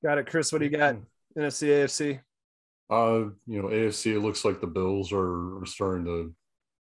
[0.02, 0.52] got it, Chris.
[0.52, 0.96] What do you got?
[1.36, 2.20] NFC, AFC.
[2.90, 4.12] Uh, you know, AFC.
[4.14, 6.34] It looks like the Bills are, are starting to.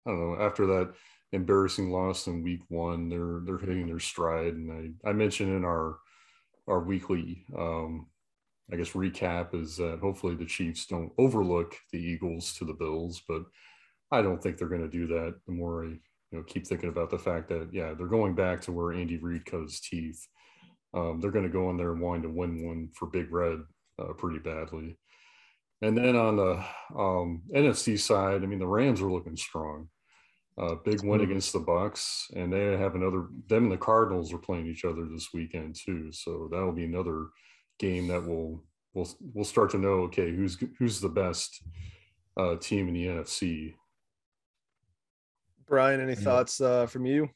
[0.06, 0.44] I don't know.
[0.44, 0.94] After that
[1.32, 4.54] embarrassing loss in Week One, they're they're hitting their stride.
[4.54, 5.98] And I I mentioned in our
[6.66, 8.06] our weekly, um,
[8.72, 13.22] I guess recap is that hopefully the Chiefs don't overlook the Eagles to the Bills,
[13.26, 13.42] but
[14.10, 15.34] I don't think they're going to do that.
[15.46, 18.60] The more I you know keep thinking about the fact that yeah, they're going back
[18.62, 20.26] to where Andy Reid cut his teeth.
[20.94, 23.58] Um, they're going to go in there and wanting to win one for Big Red
[23.98, 24.96] uh, pretty badly.
[25.82, 26.64] And then on the
[26.98, 29.88] um, NFC side, I mean, the Rams are looking strong.
[30.58, 31.24] Uh, big win Mhm.
[31.24, 33.28] against the Bucs, and they have another.
[33.46, 37.28] Them and the Cardinals are playing each other this weekend too, so that'll be another
[37.78, 40.00] game that will we'll we'll start to know.
[40.04, 41.62] Okay, who's who's the best
[42.36, 43.76] uh, team in the NFC?
[45.66, 46.20] Brian, any Yeah.
[46.20, 47.28] thoughts uh, from you?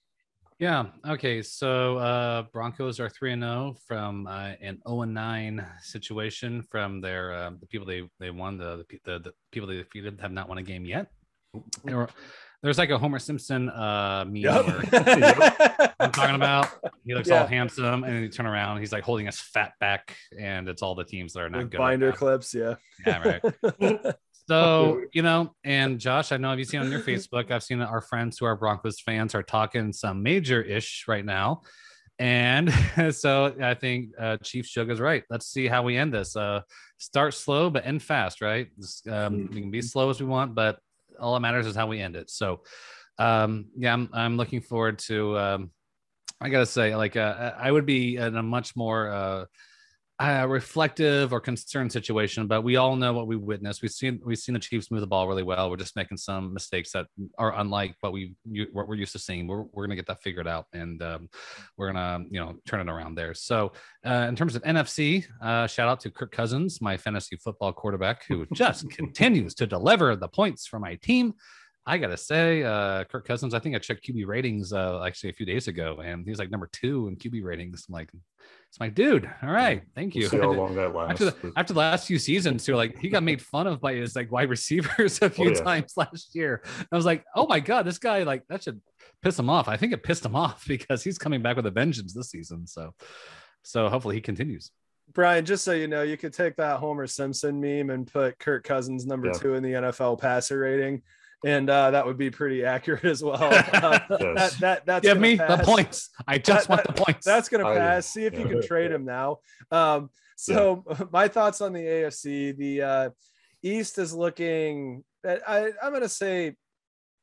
[0.58, 0.86] Yeah.
[1.06, 1.42] Okay.
[1.42, 7.00] So uh, Broncos are three and zero from uh, an zero and nine situation from
[7.00, 10.32] their uh, the people they they won the the, the the people they defeated have
[10.32, 11.10] not won a game yet.
[11.84, 12.10] There were-
[12.62, 14.82] there's like a Homer Simpson uh, meme where
[16.00, 16.68] I'm talking about.
[17.04, 17.40] He looks Yeah.
[17.42, 20.82] all handsome, and then you turn around, he's like holding his fat back, and it's
[20.82, 21.78] all the teams that are not With good.
[21.78, 22.74] binder right clips, yeah.
[23.06, 23.40] Yeah,
[23.80, 24.14] right.
[24.48, 27.52] So, you know, and Josh, I know have you seen on your Facebook?
[27.52, 31.62] I've seen our friends who are Broncos fans are talking some major ish right now.
[32.18, 32.70] And
[33.14, 35.22] so I think uh, Chief Shug is right.
[35.30, 36.34] Let's see how we end this.
[36.34, 36.62] Uh,
[36.98, 38.66] start slow, but end fast, right?
[39.08, 40.80] Um, we can be slow as we want, but
[41.22, 42.30] all that matters is how we end it.
[42.30, 42.62] So,
[43.18, 45.70] um, yeah, I'm, I'm looking forward to, um,
[46.40, 49.44] I gotta say, like, uh, I would be in a much more, uh,
[50.18, 53.82] uh, reflective or concerned situation, but we all know what we witnessed.
[53.82, 55.70] We've seen we've seen the Chiefs move the ball really well.
[55.70, 57.06] We're just making some mistakes that
[57.38, 58.34] are unlike what we
[58.72, 59.46] what we're used to seeing.
[59.46, 61.28] We're, we're gonna get that figured out, and um,
[61.76, 63.34] we're gonna you know turn it around there.
[63.34, 63.72] So
[64.06, 68.24] uh, in terms of NFC, uh, shout out to Kirk Cousins, my fantasy football quarterback,
[68.28, 71.34] who just continues to deliver the points for my team.
[71.84, 73.54] I gotta say, uh, Kirk Cousins.
[73.54, 76.50] I think I checked QB ratings uh, actually a few days ago, and he's like
[76.50, 77.86] number two in QB ratings.
[77.88, 78.12] I'm like,
[78.72, 79.30] it's my dude.
[79.42, 80.22] All right, thank you.
[80.22, 81.20] We'll see how long that lasts.
[81.20, 83.92] after the, after the last few seasons, too, like he got made fun of by
[83.92, 85.60] his like wide receivers a oh, few yeah.
[85.62, 86.62] times last year.
[86.90, 88.80] I was like, oh my god, this guy like that should
[89.20, 89.68] piss him off.
[89.68, 92.66] I think it pissed him off because he's coming back with a vengeance this season.
[92.66, 92.94] So,
[93.62, 94.70] so hopefully he continues.
[95.12, 98.64] Brian, just so you know, you could take that Homer Simpson meme and put Kirk
[98.64, 99.32] Cousins number Yeah.
[99.34, 101.02] two in the NFL passer rating,
[101.44, 103.42] and uh, that would be pretty accurate as well.
[103.72, 104.56] Uh, Yes.
[104.60, 105.64] that that's Give gonna me the pass.
[105.64, 106.10] points.
[106.26, 107.24] I just That- want the points.
[107.26, 108.06] That's gonna pass.
[108.06, 109.38] See if you can trade him now.
[109.70, 113.10] Um, so my thoughts on the AFC, the uh,
[113.62, 115.04] East is looking.
[115.24, 116.56] I, I'm gonna say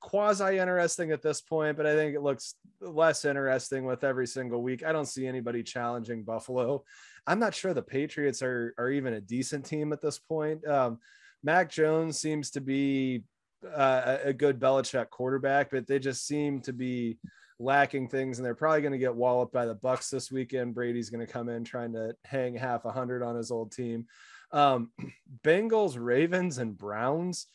[0.01, 4.61] quasi interesting at this point, but I think it looks less interesting with every single
[4.63, 4.83] week.
[4.85, 6.83] I don't see anybody challenging Buffalo.
[7.27, 10.65] I'm not sure the Patriots are are even a decent team at this point.
[10.67, 10.99] Um,
[11.43, 13.23] Mac Jones seems to be
[13.65, 17.17] uh, a good Belichick quarterback, but they just seem to be
[17.59, 20.73] lacking things, and they're probably going to get walloped by the Bucs this weekend.
[20.73, 24.07] Brady's going to come in trying to hang half a hundred on his old team.
[24.51, 24.91] Um,
[25.43, 27.47] Bengals, Ravens, and Browns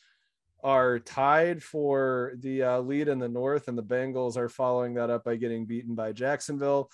[0.63, 5.09] are tied for the uh, lead in the North, and the Bengals are following that
[5.09, 6.89] up by getting beaten by Jacksonville.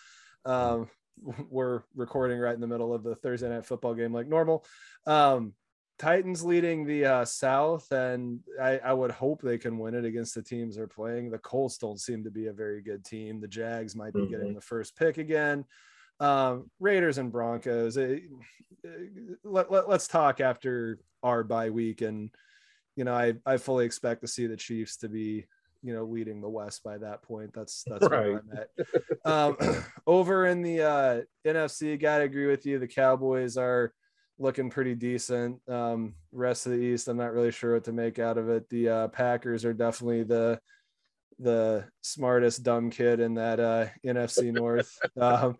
[0.45, 0.89] Um,
[1.50, 4.65] we're recording right in the middle of the Thursday night football game, like normal.
[5.06, 5.54] Um,
[6.01, 10.33] Titans leading the uh, South, and I, I would hope they can win it against
[10.33, 11.29] the teams they're playing.
[11.29, 13.39] The Colts don't seem to be a very good team.
[13.39, 15.63] The Jags might be getting the first pick again.
[16.19, 17.97] Um, Raiders and Broncos.
[17.99, 18.17] eh,
[18.83, 18.89] eh,
[19.43, 22.31] let, let, let's talk after our bye week, and
[22.95, 25.45] you know I I fully expect to see the Chiefs to be
[25.83, 27.54] you know leading the West by that point.
[27.54, 28.31] That's that's Right.
[28.31, 29.60] where I'm at.
[29.63, 32.79] Um, over in the uh, NFC, gotta agree with you.
[32.79, 33.93] The Cowboys are
[34.40, 35.60] looking pretty decent.
[35.69, 38.69] Um, rest of the East, I'm not really sure what to make out of it.
[38.69, 40.60] The uh, Packers are definitely the
[41.40, 44.96] the smartest dumb kid in that uh, NFC North.
[45.19, 45.58] Um,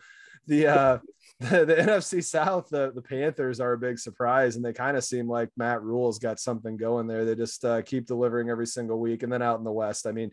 [0.48, 0.98] the uh,
[1.40, 5.04] the, the NFC South, the, the Panthers are a big surprise, and they kind of
[5.04, 7.26] seem like Matt Rhule's got something going there.
[7.26, 9.24] They just uh, keep delivering every single week.
[9.24, 10.32] And then out in the West, I mean,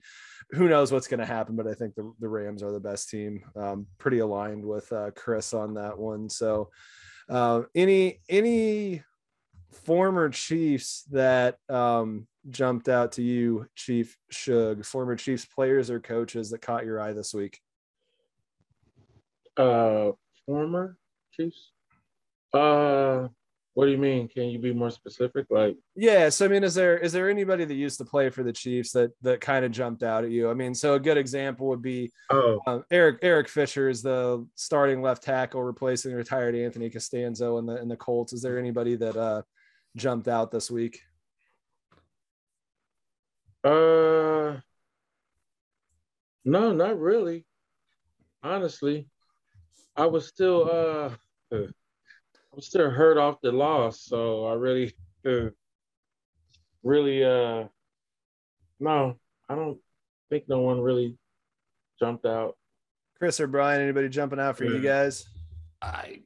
[0.51, 1.57] who knows what's going to happen?
[1.57, 3.43] But I think the, the Rams are the best team.
[3.57, 6.29] Um, pretty aligned with uh, Chris on that one.
[6.29, 6.69] So,
[7.29, 9.03] uh, any any
[9.73, 16.51] former Chiefs that um, jumped out to you, Chief Shug, former Chiefs players or coaches
[16.51, 17.61] that caught your eye this week?
[19.57, 20.13] Uh,
[20.47, 20.97] former
[21.33, 21.73] Chiefs.
[22.53, 23.29] Uh,
[23.79, 24.27] what do you mean?
[24.27, 25.47] Can you be more specific?
[25.51, 28.43] Like, Yeah, so I mean, is there is there anybody that used to play for
[28.43, 30.51] the Chiefs that that kind of jumped out at you?
[30.51, 34.45] I mean, so a good example would be oh, um, Eric Eric Fisher is the
[34.57, 38.33] starting left tackle replacing retired Anthony Castonzo in the in the Colts.
[38.33, 39.43] Is there anybody that uh
[39.95, 41.01] jumped out this week?
[43.63, 44.57] uh,
[46.45, 47.47] no, not really.
[48.43, 49.09] Honestly,
[49.95, 51.11] I was still uh,
[52.59, 54.93] I was still hurt off the loss, so I really,
[55.25, 55.51] uh,
[56.83, 57.69] really uh,
[58.81, 59.15] no,
[59.49, 59.79] I don't
[60.29, 61.17] think no one really
[62.01, 62.57] jumped out.
[63.17, 63.81] Chris or Brian?
[63.81, 65.25] Anybody jumping out for you guys?
[65.81, 66.23] I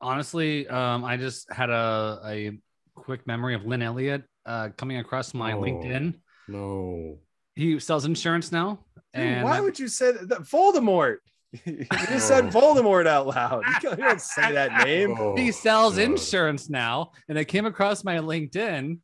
[0.00, 2.58] honestly, um, I just had a, a
[2.96, 5.60] quick memory of Lin Elliott uh, coming across my Oh.
[5.60, 6.14] LinkedIn.
[6.48, 7.20] No.
[7.54, 8.80] He sells insurance now.
[9.14, 10.28] Dude, And why would you say that?
[10.30, 11.18] that Voldemort.
[11.64, 12.48] You just said Oh.
[12.74, 13.62] Voldemort out loud.
[13.82, 15.16] You don't, say that name.
[15.18, 17.12] Oh, he sells insurance now?
[17.28, 18.98] And I came across my LinkedIn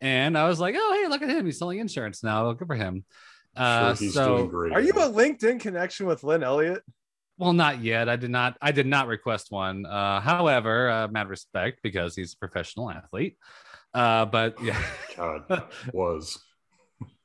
[0.00, 1.46] and I was like, oh, hey, look at him.
[1.46, 2.52] He's selling insurance now.
[2.52, 3.04] Good for him.
[3.56, 4.72] Uh, Sure, he's so, doing great.
[4.72, 6.82] Are you a LinkedIn connection with Lin Elliott?
[7.38, 8.08] well, not yet.
[8.08, 8.56] I did not.
[8.62, 9.86] I did not request one.
[9.86, 13.36] Uh, however, uh, mad respect because he's a professional athlete.
[13.92, 14.80] Uh, but yeah,
[15.16, 16.38] God was.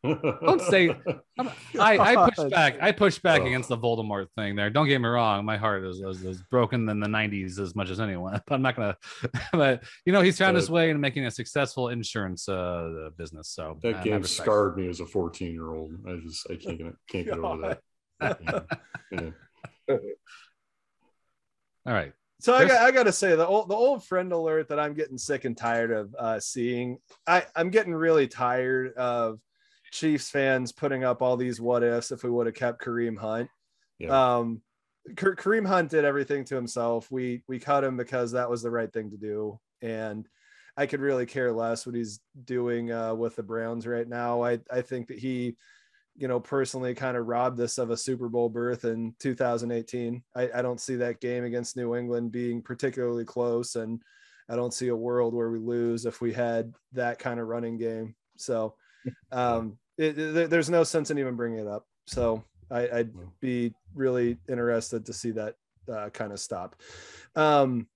[0.03, 0.89] Don't say-
[1.79, 2.81] I, I push back.
[2.81, 3.47] I push back Ugh.
[3.47, 4.69] against the Voldemort thing there.
[4.69, 5.43] Don't get me wrong.
[5.45, 8.39] My heart is, is, is broken in the 90s as much as anyone.
[8.47, 8.93] But I'm not going
[9.23, 13.49] to, but you know, he's found his way in making a successful insurance uh, business.
[13.49, 14.45] So That mad game respect.
[14.45, 15.91] scarred me as a 14 year old.
[16.07, 17.79] I just I can't get can't get over
[18.21, 18.39] that.
[19.11, 19.19] Yeah.
[19.87, 19.97] Yeah.
[21.85, 22.13] All right.
[22.41, 24.93] So I got, I got to say the old the old friend alert that I'm
[24.93, 26.99] getting sick and tired of uh, seeing.
[27.27, 29.39] I I'm getting really tired of
[29.91, 33.49] Chiefs fans putting up all these what ifs if we would have kept Kareem Hunt.
[33.97, 34.37] Yeah.
[34.37, 34.61] Um,
[35.15, 37.09] Ka- Kareem Hunt did everything to himself.
[37.11, 40.27] We we cut him because that was the right thing to do, and
[40.77, 44.43] I could really care less what he's doing uh, with the Browns right now.
[44.43, 45.57] I I think that he,
[46.15, 50.23] you know, personally kind of robbed us of a Super Bowl berth in 2018.
[50.35, 54.01] I, I don't see that game against New England being particularly close, and
[54.47, 57.77] I don't see a world where we lose if we had that kind of running
[57.77, 58.15] game.
[58.37, 58.75] So,
[59.31, 61.85] um, it, it- there's no sense in even bringing it up.
[62.07, 65.55] So I, I'd be really interested to see that
[65.91, 66.75] uh, kind of stop.
[67.35, 67.87] Um,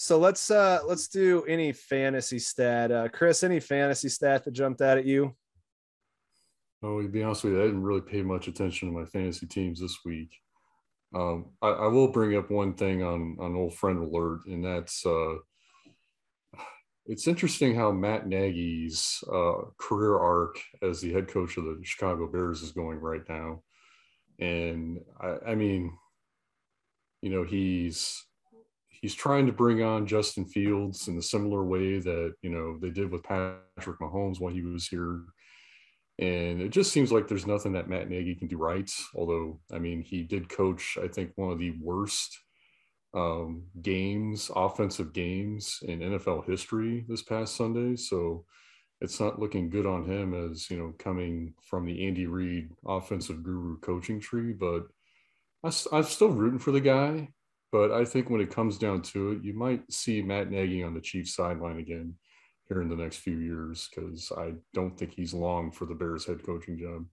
[0.00, 2.92] so let's uh let's do any fantasy stat.
[2.92, 5.34] Uh, Chris, any fantasy stat that jumped out at you?
[6.84, 9.46] Oh, to be honest with you, I didn't really pay much attention to my fantasy
[9.46, 10.30] teams this week.
[11.12, 15.04] Um, I, I will bring up one thing on on old friend alert, and that's
[15.04, 15.34] uh,
[17.08, 22.30] it's interesting how Matt Nagy's uh, career arc as the head coach of the Chicago
[22.30, 23.62] Bears is going right now.
[24.38, 25.96] And I, I mean,
[27.22, 28.24] you know, he's
[28.90, 32.90] he's trying to bring on Justin Fields in a similar way that you know they
[32.90, 35.22] did with Patrick Mahomes while he was here.
[36.18, 38.90] And it just seems like there's nothing that Matt Nagy can do right.
[39.14, 42.36] Although, I mean, he did coach, I think, one of the worst
[43.18, 47.96] um, games, offensive games in NFL history this past Sunday.
[47.96, 48.44] So
[49.00, 53.42] it's not looking good on him as, you know, coming from the Andy Reid offensive
[53.42, 54.52] guru coaching tree.
[54.52, 54.84] But
[55.64, 57.28] I, am still rooting for the guy.
[57.70, 60.94] But I think when it comes down to it, you might see Matt Nagy on
[60.94, 62.14] the Chiefs sideline again
[62.68, 66.24] here in the next few years because I don't think he's long for the Bears
[66.24, 67.04] head coaching job.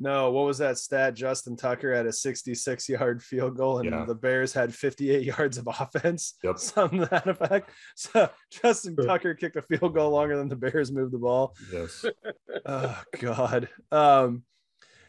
[0.00, 1.14] No, what was that stat?
[1.14, 4.04] Justin Tucker had a 66 yard field goal, and Yeah.
[4.04, 6.34] the Bears had 58 yards of offense.
[6.44, 6.58] Yep.
[6.58, 7.70] Something to that effect.
[7.96, 9.06] So Justin Sure.
[9.06, 11.56] Tucker kicked a field goal longer than the Bears moved the ball.
[11.72, 12.04] Yes.
[12.66, 13.68] oh God.
[13.90, 14.44] Um,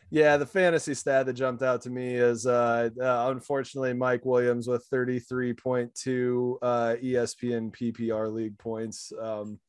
[0.10, 4.68] yeah, the fantasy stat that jumped out to me is uh, uh unfortunately Mike Williams
[4.68, 9.12] with 33.2 uh ESPN PPR league points.
[9.22, 9.60] Um,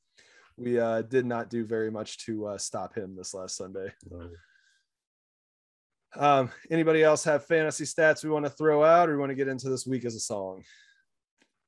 [0.56, 3.92] we uh did not do very much to uh, stop him this last Sunday.
[4.10, 4.30] No.
[6.16, 9.36] Um, anybody else have fantasy stats we want to throw out, or we want to
[9.36, 10.64] get into this week as a song?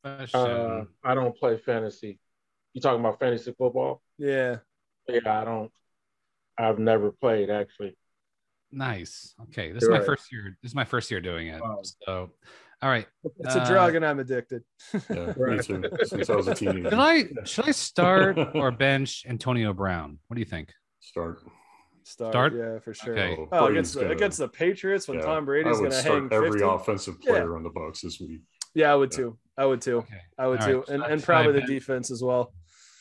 [0.04, 2.18] Uh, I don't play fantasy.
[2.74, 4.02] You talking about fantasy football?
[4.18, 4.56] Yeah.
[5.08, 5.70] Yeah, I don't.
[6.58, 7.96] I've never played actually.
[8.72, 9.34] Nice.
[9.44, 10.00] Okay, this is Right.
[10.00, 10.56] my first year.
[10.62, 11.60] This is my first year doing it.
[11.60, 11.80] Wow.
[11.82, 12.30] So,
[12.80, 13.06] all right.
[13.40, 14.64] It's a Uh, drug, and I'm addicted.
[15.10, 15.84] Yeah, me too.
[16.04, 16.90] Since I was a teenager.
[16.90, 20.18] Should I should I start or bench Antonio Brown?
[20.26, 20.72] What do you think?
[21.00, 21.40] Start.
[22.04, 22.54] Start, Start?
[22.54, 23.12] yeah, for sure.
[23.18, 23.36] Okay.
[23.38, 25.96] Oh, Oh, against the, gonna- against the Patriots when yeah, Tom I Brady's going to
[25.96, 26.64] start hang every 50.
[26.66, 27.30] offensive Yeah.
[27.32, 28.40] player on the Bucs this week.
[28.74, 29.16] Yeah, I would Yeah.
[29.18, 29.38] too.
[29.56, 29.98] I would too.
[29.98, 30.20] Okay.
[30.38, 30.88] I would All too, right.
[30.88, 32.52] and and probably I the bench- defense as well.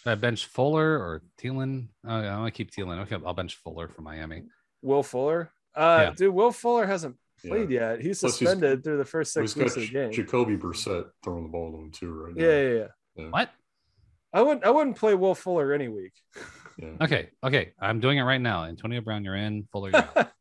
[0.03, 1.87] Should I bench Fuller or Thielen?
[2.05, 2.99] Oh, yeah, I'm gonna keep Thielen.
[3.03, 4.43] Okay, I'll bench Fuller for Miami.
[4.81, 6.13] Will Fuller, uh, Yeah.
[6.15, 7.51] dude, Will Fuller hasn't Yeah.
[7.51, 8.01] played yet.
[8.01, 10.11] He's Plus, he's- suspended through the first six He's weeks of the game.
[10.11, 12.43] Jacoby Brissett throwing the ball to him too right now.
[12.43, 13.29] Yeah, yeah, yeah.
[13.29, 13.49] What?
[14.33, 14.65] I wouldn't.
[14.65, 16.13] I wouldn't play Will Fuller any week.
[16.77, 16.89] Yeah.
[17.01, 17.73] Okay, okay.
[17.79, 18.65] I'm doing it right now.
[18.65, 19.67] Antonio Brown, you're in.
[19.71, 20.31] Fuller, you're out.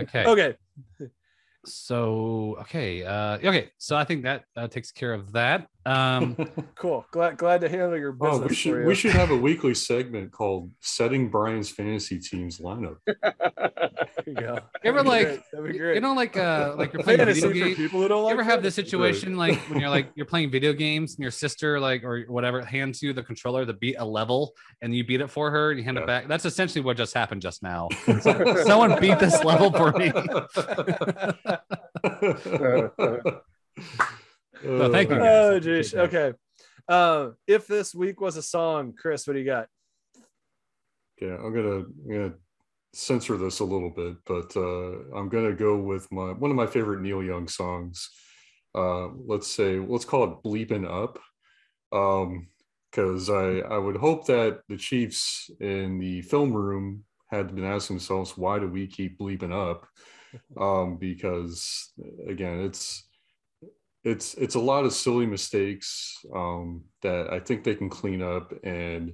[0.00, 0.24] Okay.
[0.24, 0.56] Okay.
[1.66, 3.70] So okay, uh, okay.
[3.76, 5.68] So I think that uh, takes care of that.
[5.88, 6.36] Um,
[6.74, 7.04] Cool.
[7.10, 8.84] Glad glad to handle your business Oh, we for should you.
[8.86, 13.16] we should have a weekly segment called "Setting Brian's Fantasy Team's Lineup." There
[14.26, 14.40] you go.
[14.40, 15.40] You That'd ever, be like- great.
[15.52, 17.76] That'd be you know, like uh, like you're playing a fantasy video for game.
[17.76, 18.90] people who don't You like ever have this fantasy.
[18.90, 22.62] situation like when you're like you're playing video games and your sister like or whatever
[22.64, 25.78] hands you the controller to beat a level and you beat it for her and
[25.78, 26.02] you hand Yeah.
[26.04, 26.28] it back?
[26.28, 27.88] That's essentially what just happened just now.
[28.64, 30.12] Someone beat this level for me.
[34.64, 35.24] No, thank you, guys.
[35.24, 35.94] Oh, I geez.
[35.94, 36.32] Okay.
[36.88, 39.68] Um, if this week was a song, Chris, what do you got?
[41.20, 42.34] Yeah, I'm gonna I'm gonna
[42.92, 46.66] censor this a little bit, but uh, I'm gonna go with my one of my
[46.66, 48.08] favorite Neil Young songs.
[48.74, 51.18] Uh, let's say let's call it "Bleeping Up,"
[52.90, 57.96] because I I would hope that the Chiefs in the film room had been asking
[57.96, 59.86] themselves, why do we keep bleeping up?
[60.58, 61.92] Um, because
[62.26, 63.07] again, it's
[64.08, 68.52] it's it's a lot of silly mistakes um, that I think they can clean up
[68.64, 69.12] and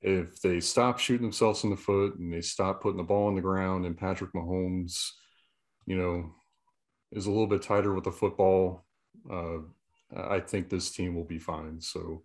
[0.00, 3.36] if they stop shooting themselves in the foot and they stop putting the ball on
[3.36, 5.10] the ground and Patrick Mahomes,
[5.86, 6.34] you know,
[7.12, 8.84] is a little bit tighter with the football,
[9.30, 9.58] uh,
[10.16, 11.80] I think this team will be fine.
[11.80, 12.22] So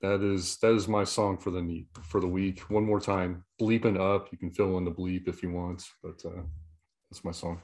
[0.00, 2.60] that is that is my song for the for the week.
[2.62, 4.28] One more time, bleeping up.
[4.32, 6.42] You can fill in the bleep if you want, but uh,
[7.10, 7.60] that's my song.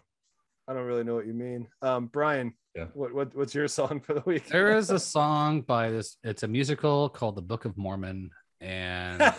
[0.69, 1.67] I don't really know what you mean.
[1.81, 2.87] Um, Brian, Yeah.
[2.93, 4.47] what, what what's your song for the week?
[4.49, 6.19] There is a song by this.
[6.23, 9.19] It's a musical called The Book of Mormon, and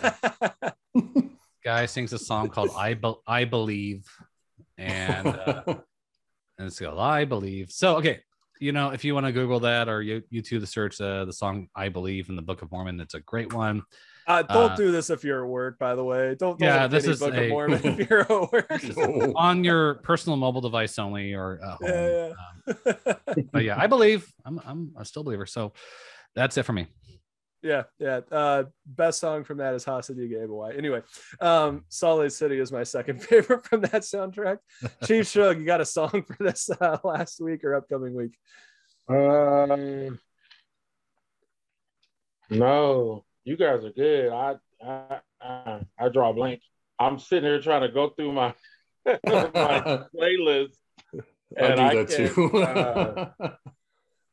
[1.63, 4.05] guy sings a song called "I Be- I Believe,"
[4.77, 8.21] and uh, and it's called "I Believe." So okay,
[8.59, 11.33] you know if you want to Google that or you YouTube the search uh, the
[11.33, 13.83] song "I Believe" in the Book of Mormon, it's a great one.
[14.29, 16.35] Uh, don't uh, do this if you're at work, by the way.
[16.35, 18.71] Don't, don't Yeah, this is Book a- of Mormon if you're at work.
[19.35, 21.77] On your personal mobile device only or at home.
[21.83, 22.33] Yeah,
[22.85, 25.47] Um, but yeah, I believe I'm I'm a still believer.
[25.47, 25.73] So
[26.35, 26.85] that's it for me.
[27.63, 28.19] yeah, yeah.
[28.31, 30.77] Uh, best song from that is Hasa Diga Eebowai.
[30.77, 31.01] Anyway,
[31.41, 34.59] um, Salt Lake City is my second favorite from that soundtrack.
[35.07, 38.37] Chief Shug, you got a song for this uh, last week or upcoming week?
[39.09, 40.19] Um,
[42.51, 44.31] no, you guys are good.
[44.31, 46.61] I I I, I draw a blank.
[46.99, 48.53] I'm sitting here trying to go through my
[49.05, 49.15] my
[50.15, 50.75] playlist.
[51.59, 52.57] I and do I that can't, too.
[52.61, 53.49] uh,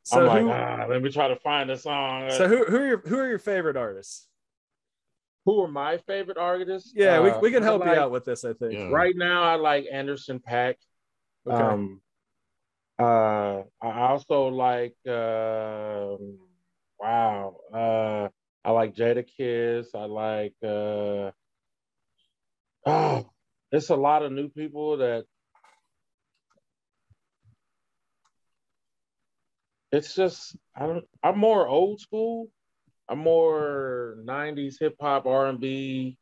[0.02, 2.30] So I'm like, ah, let me try to find a song.
[2.30, 4.28] so who, who are your who are your favorite artists?
[5.46, 6.92] who are my favorite artists?
[6.92, 8.44] Yeah, we, Uh, we can help like- you out with this.
[8.44, 8.72] I think.
[8.72, 8.88] Yeah.
[8.90, 10.74] Right now, I like Anderson .Paak.
[11.48, 11.62] Okay.
[11.62, 12.00] Um,
[12.98, 16.38] uh, I also like, um
[16.98, 18.28] wow, uh,
[18.66, 19.94] I like Jadakiss.
[19.94, 21.30] I like, uh,
[22.84, 23.30] oh,
[23.70, 25.24] it's a lot of new people that
[29.92, 32.48] it's just, I don't, I'm more old school.
[33.08, 36.18] I'm more 90s hip hop, R&B.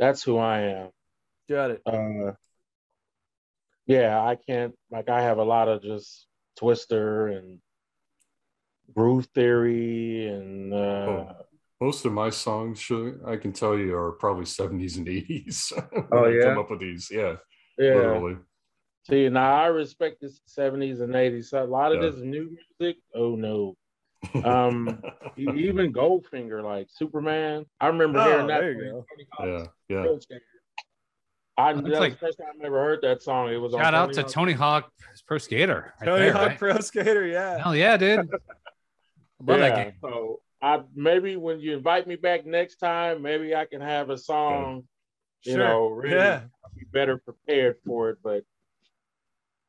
[0.00, 0.90] That's who I am
[1.48, 1.82] Got it.
[1.86, 2.32] uh
[3.86, 6.26] yeah i can't like i have a lot of just
[6.60, 7.58] Twista and
[8.94, 11.47] groove theory and uh Oh,
[11.80, 15.72] Most of my songs, should- I can tell you, are probably 70s and 80s.
[15.92, 16.42] when Oh, I yeah?
[16.44, 17.08] come up with these.
[17.10, 17.36] Yeah,
[17.78, 18.36] yeah literally.
[19.08, 22.10] see now i respect the 70s and 80s so a lot of Yeah.
[22.10, 23.76] this new music oh no
[24.44, 25.00] Um,
[25.36, 29.04] even goldfinger like superman i remember Oh, hearing that there you
[29.38, 29.46] go.
[29.46, 30.04] Yeah, yeah.
[31.56, 33.48] I, that Looks was like- the first time I ever heard that song.
[33.52, 34.30] It was on Shout out to Hawk.
[34.32, 34.92] Tony Hawk
[35.26, 35.92] Pro Skater.
[36.00, 36.58] right Tony there, Hawk right?
[36.58, 37.58] Pro Skater, yeah.
[37.58, 38.28] Hell yeah, dude.
[39.40, 39.92] Love that game.
[40.02, 44.18] So I maybe when you invite me back next time, maybe I can have a
[44.18, 44.84] song,
[45.44, 45.58] you Sure.
[45.62, 46.40] know, really Yeah.
[46.92, 48.18] better prepared for it.
[48.22, 48.44] But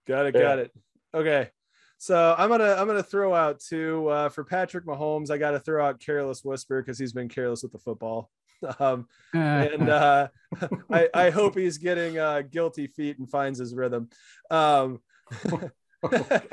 [0.08, 0.42] got it, Yeah.
[0.42, 0.72] got it.
[1.14, 1.50] Okay.
[1.98, 5.30] So I'm gonna I'm gonna throw out two uh, for Patrick Mahomes.
[5.30, 8.30] I got to throw out careless whisper because he's been careless with the football.
[8.78, 10.28] Um, and uh,
[10.92, 14.10] I, I hope he's getting uh, guilty feet and finds his rhythm.
[14.52, 15.00] Um,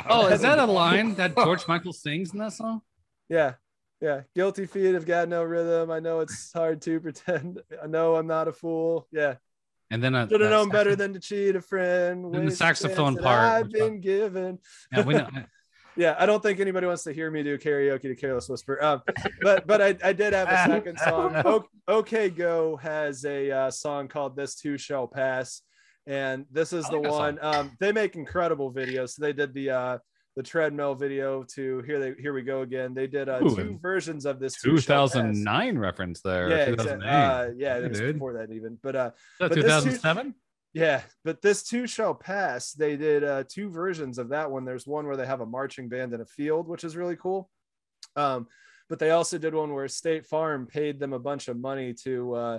[0.09, 2.83] oh, is that a line that George Michael sings in that song?
[3.29, 3.55] yeah,
[4.01, 4.23] yeah.
[4.35, 5.91] Guilty feet have got no rhythm.
[5.91, 7.61] I know it's hard to pretend.
[7.83, 9.07] I know I'm not a fool.
[9.13, 9.37] Yeah,
[9.91, 12.33] And then should have known better than to cheat a friend.
[12.33, 14.59] Then the saxophone part I've been given.
[14.93, 15.29] Yeah, we know.
[15.99, 18.83] Yeah, I don't think anybody wants to hear me do karaoke to Careless Whisper.
[18.85, 19.01] Um,
[19.41, 21.35] but but I, I did have a second song.
[21.47, 25.63] O- OK Go has a uh, song called "This Too Shall Pass,"
[26.07, 27.39] and this is I the like one.
[27.41, 29.13] Um, they make incredible videos.
[29.13, 29.99] So they did the uh,
[30.37, 32.93] the treadmill video to here they here we go again.
[32.95, 34.61] They did uh, Ooh, two versions of this.
[34.61, 35.13] Too Shall Pass.
[35.15, 36.51] 2009 reference there.
[36.51, 36.73] Yeah, 2008.
[36.75, 37.09] exactly.
[37.09, 38.15] Uh, yeah, Yeah, it was dude.
[38.17, 38.79] before that even.
[38.83, 39.11] But uh,
[39.41, 40.35] but this too- 2007?
[40.75, 42.73] yeah, but this too shall pass.
[42.73, 44.65] They did uh, two versions of that one.
[44.67, 47.49] There's one where they have a marching band in a field, which is really cool.
[48.15, 48.47] Um,
[48.91, 52.35] but they also did one where State Farm paid them a bunch of money to
[52.35, 52.59] uh,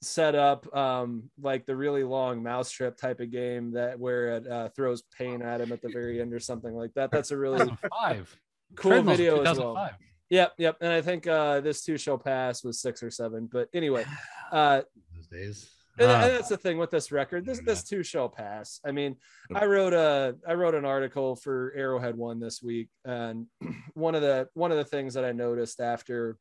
[0.00, 4.46] set up um, like the really long mouse mousetrap type of game that where it
[4.46, 7.10] uh, throws pain at him at the very end or something like that.
[7.10, 8.36] That's a really 2005.
[8.76, 9.74] cool Treadmill's video as well.
[9.74, 9.92] 2005.
[10.30, 10.76] Yep, yep.
[10.80, 13.48] And I think uh, this too shall pass was six or seven.
[13.52, 14.04] But anyway,
[14.52, 14.82] uh,
[15.14, 15.70] Those days.
[15.98, 17.44] and, Uh, and that's the thing with this record.
[17.44, 18.80] This this too shall pass.
[18.84, 19.16] I mean,
[19.54, 23.46] I wrote a I wrote an article for Arrowhead One this week, and
[23.94, 26.38] one of the one of the things that I noticed after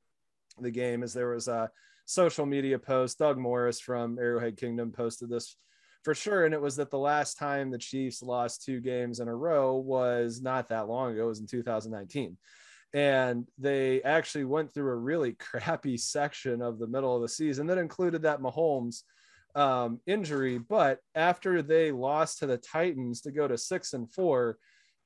[0.60, 1.70] the game is there was a
[2.06, 3.20] social media post.
[3.20, 5.56] Doug Morris from Arrowhead Kingdom posted this
[6.04, 9.28] for sure, and it was that the last time the Chiefs lost two games in
[9.28, 11.26] a row was not that long ago.
[11.26, 12.38] It was in 2019
[12.94, 17.68] and they actually went through a really crappy section of the middle of the season
[17.68, 19.04] that included that Mahomes
[19.56, 20.58] um, injury.
[20.58, 24.58] But after they lost to the Titans to go to six and four,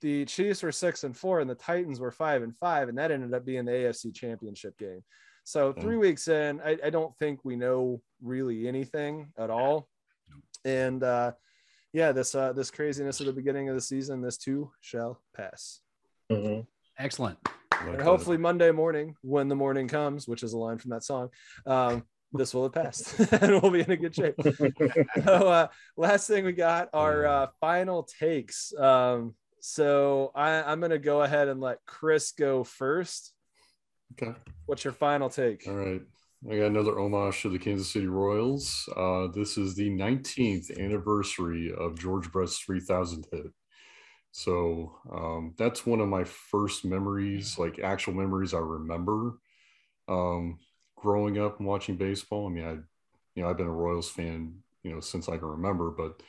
[0.01, 3.11] the Chiefs were six and four, and the Titans were five and five, and that
[3.11, 5.03] ended up being the AFC Championship game.
[5.45, 5.81] So Yeah.
[5.81, 9.87] three weeks in, I, I don't think we know really anything at all,
[10.65, 11.33] and uh,
[11.93, 15.81] yeah, this uh, this craziness at the beginning of the season, this too shall pass.
[16.31, 16.65] Mhm.
[16.97, 17.37] Excellent.
[17.81, 21.29] And hopefully Monday morning, when the morning comes, which is a line from that song,
[21.67, 24.35] um, this will have passed and we'll be in a good shape.
[25.23, 28.73] so uh, last thing we got are uh, final takes.
[28.75, 33.34] Um, so I, I'm going to go ahead and let Chris go first.
[34.13, 34.33] Okay.
[34.65, 35.67] What's your final take?
[35.67, 36.01] All right.
[36.49, 38.87] I got another homage to the Kansas City Royals.
[38.95, 43.47] Uh, this is the 19th anniversary of George Brett's 3000 hit.
[44.31, 49.39] So um, that's one of my first memories, like actual memories I remember
[50.07, 50.59] um,
[50.95, 52.47] growing up and watching baseball.
[52.47, 52.71] I mean, I,
[53.35, 56.21] you know, I've been a Royals fan, you know, since I can remember, but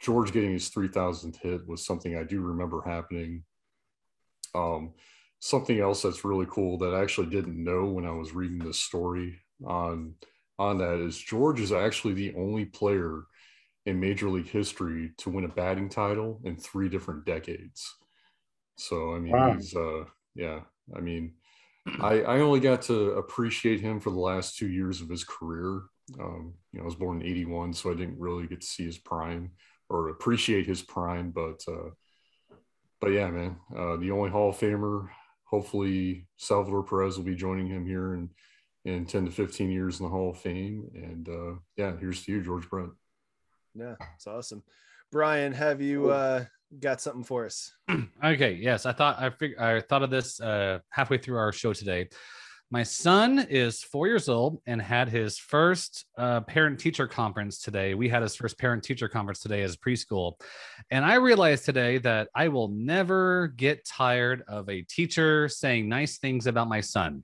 [0.00, 3.44] George getting his 3000th hit was something I do remember happening.
[4.54, 4.94] Um,
[5.44, 8.80] something else that's really cool that I actually didn't know when I was reading this
[8.80, 10.14] story on
[10.58, 13.24] on that is George is actually the only player
[13.84, 17.94] in Major League history to win a batting title in three different decades.
[18.78, 19.52] So I mean, Wow.
[19.52, 20.60] he's uh, yeah.
[20.96, 21.34] I mean,
[22.00, 25.82] I I only got to appreciate him for the last two years of his career.
[26.18, 28.84] Um, you know, I was born in '81, so I didn't really get to see
[28.86, 29.50] his prime
[29.90, 31.60] or appreciate his prime, but.
[31.68, 31.90] uh
[33.00, 35.08] but yeah, man, uh, the only Hall of Famer.
[35.54, 38.28] Hopefully, Salvador Perez will be joining him here in
[38.84, 40.90] in ten to fifteen years in the Hall of Fame.
[40.94, 42.88] And uh, yeah, here's to you, George Brett.
[43.72, 44.64] Yeah, it's awesome.
[45.12, 46.44] Brian, have you uh,
[46.80, 47.72] got something for us?
[48.24, 51.72] okay yes i thought i fig- i thought of this uh halfway through our show
[51.72, 52.08] today
[52.74, 57.94] my son is four years old and had his first uh, parent teacher conference today.
[57.94, 60.32] We had his first parent teacher conference today as preschool.
[60.90, 66.18] And i realized today that i will never get tired of a teacher saying nice
[66.18, 67.22] things about my son.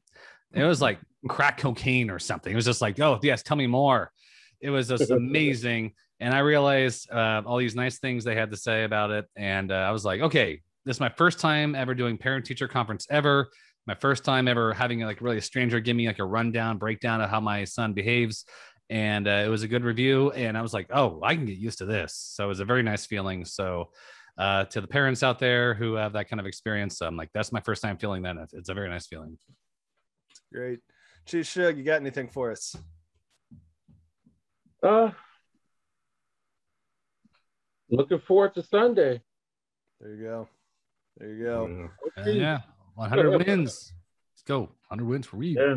[0.52, 2.52] It was like crack cocaine or something.
[2.52, 4.12] It was just like oh yes tell me more.
[4.60, 5.94] It was just amazing.
[6.20, 9.72] And I realized uh, all these nice things they had to say about it, and
[9.72, 13.06] uh, I was like, okay, this is my first time ever doing parent teacher conference
[13.10, 13.48] ever.
[13.86, 17.20] My first time ever having like really a stranger give me like a rundown breakdown
[17.20, 18.44] of how my son behaves,
[18.88, 20.30] and uh, it was a good review.
[20.32, 22.14] And I was like, oh, I can get used to this.
[22.14, 23.44] So it was a very nice feeling.
[23.44, 23.90] So
[24.38, 27.52] uh, to the parents out there who have that kind of experience, I'm like, that's
[27.52, 28.36] my first time feeling that.
[28.52, 29.38] It's a very nice feeling.
[30.52, 30.80] Great.
[31.26, 32.74] Chief Shug, you got anything for us?
[34.82, 35.10] Uh,
[37.90, 39.20] looking forward to Sunday.
[40.00, 40.48] There you go.
[41.18, 41.88] There you go.
[42.16, 42.22] Yeah.
[42.22, 42.58] Uh, yeah,
[43.00, 43.92] 100 wins.
[44.34, 44.60] Let's go.
[44.88, 45.56] 100 wins for Reid.
[45.58, 45.76] Yeah.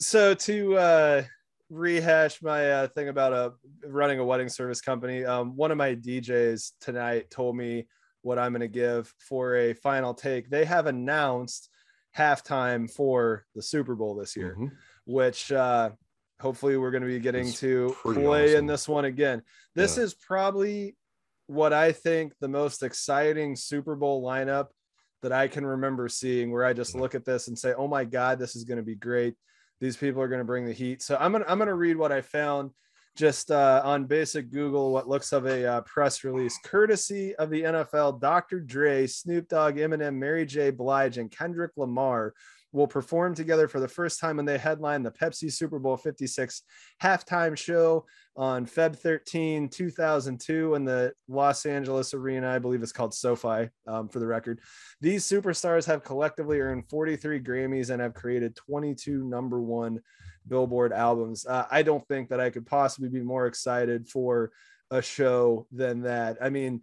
[0.00, 1.22] so to uh
[1.70, 3.50] rehash my uh, thing about uh,
[3.84, 5.22] running a wedding service company.
[5.26, 7.86] Um, one of my DJs tonight told me
[8.22, 10.48] what I'm going to give for a final take.
[10.48, 11.68] They have announced
[12.16, 14.70] halftime for the Super Bowl this year, Mhm.
[15.04, 15.90] which uh,
[16.40, 19.42] hopefully we're going to be getting It's to play in this one again.
[19.74, 20.04] This Yeah.
[20.04, 20.96] is probably
[21.48, 24.68] what I think the most exciting Super Bowl lineup
[25.22, 28.04] that I can remember seeing where I just look at this and say, "Oh my
[28.04, 29.34] god, this is going to be great.
[29.80, 32.12] These people are going to bring the heat." So I'm to I'm to read what
[32.12, 32.70] I found
[33.16, 37.62] just uh, on basic Google what looks of a uh, press release courtesy of the
[37.62, 38.20] NFL.
[38.20, 38.60] Dr.
[38.60, 40.70] Dre, Snoop Dogg, Eminem, Mary J.
[40.70, 42.32] Blige, and Kendrick Lamar
[42.72, 46.62] will perform together for the first time when they headline the Pepsi Super Bowl 56
[47.02, 48.04] halftime show
[48.36, 52.50] on Feb 13, 2002, in the Los Angeles Arena.
[52.50, 54.60] I believe it's called SoFi um, for the record.
[55.00, 60.00] These superstars have collectively earned 43 Grammys and have created 22 number one
[60.46, 61.46] Billboard albums.
[61.46, 64.50] Uh, I don't think that I could possibly be more excited for
[64.90, 66.38] a show than that.
[66.40, 66.80] I mean,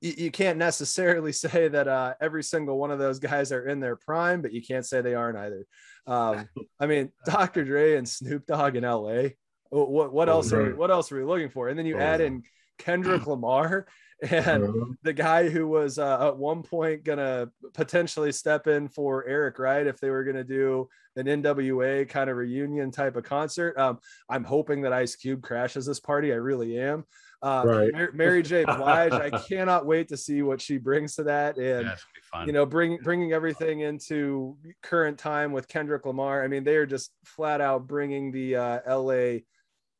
[0.00, 3.80] you, you can't necessarily say that uh, every single one of those guys are in
[3.80, 5.64] their prime, but you can't say they aren't either.
[6.06, 6.48] Um,
[6.80, 7.64] I mean, Dr.
[7.64, 9.30] Dre and Snoop Dogg in LA.
[9.70, 11.68] What what, else are we, what else are we looking for?
[11.68, 12.42] And then you Oh, add in
[12.78, 13.86] Kendrick Lamar
[14.22, 14.84] and Uh-huh.
[15.02, 19.86] the guy who was uh, at one point gonna potentially step in for Eric Wright
[19.86, 23.76] if they were gonna do an NWA kind of reunion type of concert.
[23.78, 23.98] Um,
[24.30, 26.32] I'm hoping that Ice Cube crashes this party.
[26.32, 27.04] I really am.
[27.40, 27.92] Uh, Right.
[27.92, 28.64] Mar- Mary J.
[28.64, 29.12] Blige.
[29.12, 31.56] I cannot wait to see what she brings to that.
[31.56, 32.46] And Yeah, be fun.
[32.46, 36.42] you know, bring bringing everything into current time with Kendrick Lamar.
[36.42, 39.44] I mean, they are just flat out bringing the uh, L.A.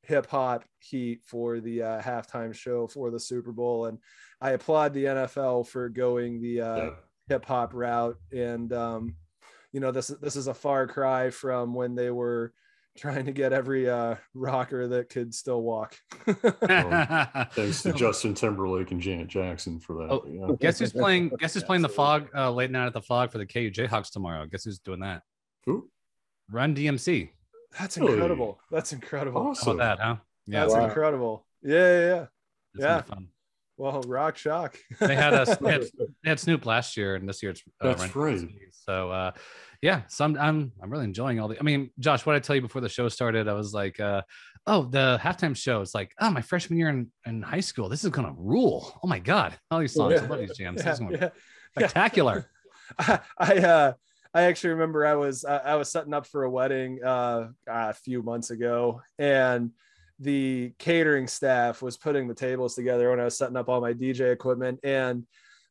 [0.03, 3.99] hip hop heat for the uh, halftime show for the Super Bowl, and
[4.41, 6.91] I applaud the NFL for going the uh, Yeah.
[7.29, 8.17] hip hop route.
[8.33, 9.15] And um,
[9.73, 12.53] you know, this this is a far cry from when they were
[12.99, 15.97] trying to get every uh, rocker that could still walk.
[16.27, 20.11] Thanks to Justin Timberlake and Janet Jackson for that.
[20.11, 20.55] Oh, yeah.
[20.61, 21.29] guess who's playing?
[21.39, 24.11] Guess who's playing the Phog uh, late night at the Phog for the KU Jayhawks
[24.11, 24.47] tomorrow?
[24.47, 25.23] Guess who's doing that?
[25.67, 25.89] Who?
[26.51, 27.31] Run DMC.
[27.79, 28.13] That's Really?
[28.15, 28.59] incredible.
[28.71, 29.43] That's incredible.
[29.43, 29.77] How Awesome.
[29.77, 30.17] about that, huh?
[30.47, 30.85] Yeah, That's Wow.
[30.87, 31.47] incredible.
[31.63, 32.23] Yeah, yeah, yeah.
[32.75, 33.01] it's yeah.
[33.03, 33.29] fun.
[33.77, 34.77] Well, rock chalk.
[34.99, 35.57] They had us.
[35.61, 35.83] They had,
[36.25, 38.39] they had Snoop last year, and this year it's uh, That's Run right.
[38.39, 38.55] DMC.
[38.73, 39.31] So, uh,
[39.81, 41.59] yeah, so I'm, I'm I'm really enjoying all the.
[41.59, 43.47] I mean, Josh, what I tell you before the show started?
[43.47, 44.23] I was like, uh,
[44.67, 45.81] oh, the halftime show.
[45.81, 47.89] It's like, oh, my freshman year in, in high school.
[47.89, 48.99] This is gonna rule.
[49.05, 50.21] Oh my god, all these songs.
[50.21, 50.83] I love these jams.
[50.83, 51.29] This yeah, yeah.
[51.77, 52.51] spectacular.
[52.99, 53.93] I, I uh
[54.35, 57.95] I actually remember I was I, I was setting up for a wedding uh a
[57.95, 59.71] few months ago and
[60.21, 63.93] the catering staff was putting the tables together when I was setting up all my
[63.93, 65.27] DJ equipment and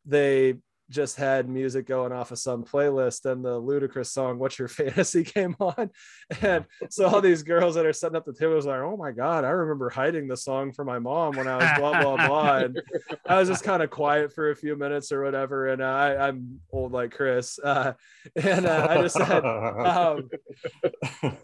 [0.06, 0.56] they
[0.90, 5.24] just had music going off of some playlist and the Ludacris song what's your fantasy
[5.24, 5.90] came on.
[6.42, 9.12] And so all these girls that are setting up the tables are like oh my
[9.12, 12.58] god i remember hiding the song from my mom when i was blah blah blah.
[12.58, 12.82] And
[13.26, 16.60] I was just kind of quiet for a few minutes or whatever, and I, I'm
[16.72, 17.94] old like Chris, uh,
[18.36, 20.30] and uh, I just said, um,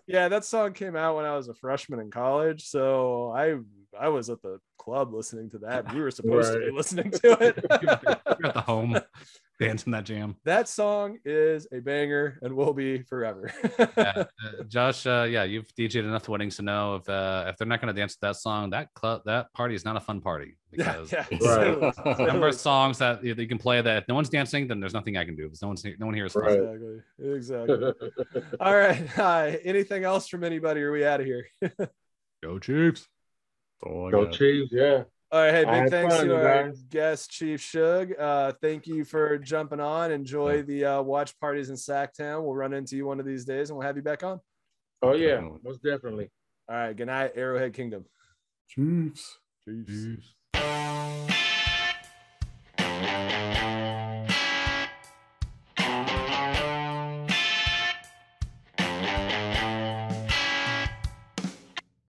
[0.08, 3.56] "Yeah, that song came out when I was a freshman in college, so I
[4.00, 5.94] I was at the club listening to that.
[5.94, 7.66] We were supposed to be listening to it.
[7.82, 8.98] You're at the home
[9.60, 10.36] dancing that jam.
[10.46, 13.52] that song is a banger and will be forever.
[13.80, 17.68] yeah, uh, Josh, uh, yeah, you've DJed enough weddings to know if uh, if they're
[17.68, 20.22] not going to dance to that song, that club, that party is not a fun
[20.22, 21.26] party yeah, because yeah.
[21.32, 21.96] Right.
[21.96, 24.94] totally, number of songs that you, can play that if no one's dancing, then there's
[24.94, 26.44] nothing I can do because no one's no one here is fun.
[26.44, 26.60] Right.
[27.20, 27.92] Exactly.
[27.94, 28.56] Exactly.
[28.60, 29.18] All right.
[29.18, 30.82] Uh, anything else from anybody?
[30.82, 31.48] Or are we out of here?
[32.42, 33.08] Go Chiefs!
[33.86, 34.34] All Go got.
[34.34, 35.04] Chiefs, yeah.
[35.32, 36.84] All right, hey, big thanks fun, to our guys.
[36.90, 38.14] guest Chief Shug.
[38.20, 40.12] Uh, thank you for jumping on.
[40.12, 42.44] Enjoy the uh, watch parties in Sactown.
[42.44, 44.40] We'll run into you one of these days, and we'll have you back on.
[45.02, 45.60] Oh yeah, Definitely.
[45.64, 46.30] most definitely.
[46.70, 48.06] All right, good night, Arrowhead Kingdom.
[48.70, 49.40] Chiefs.
[49.68, 50.34] Chiefs.
[50.56, 51.33] Chiefs.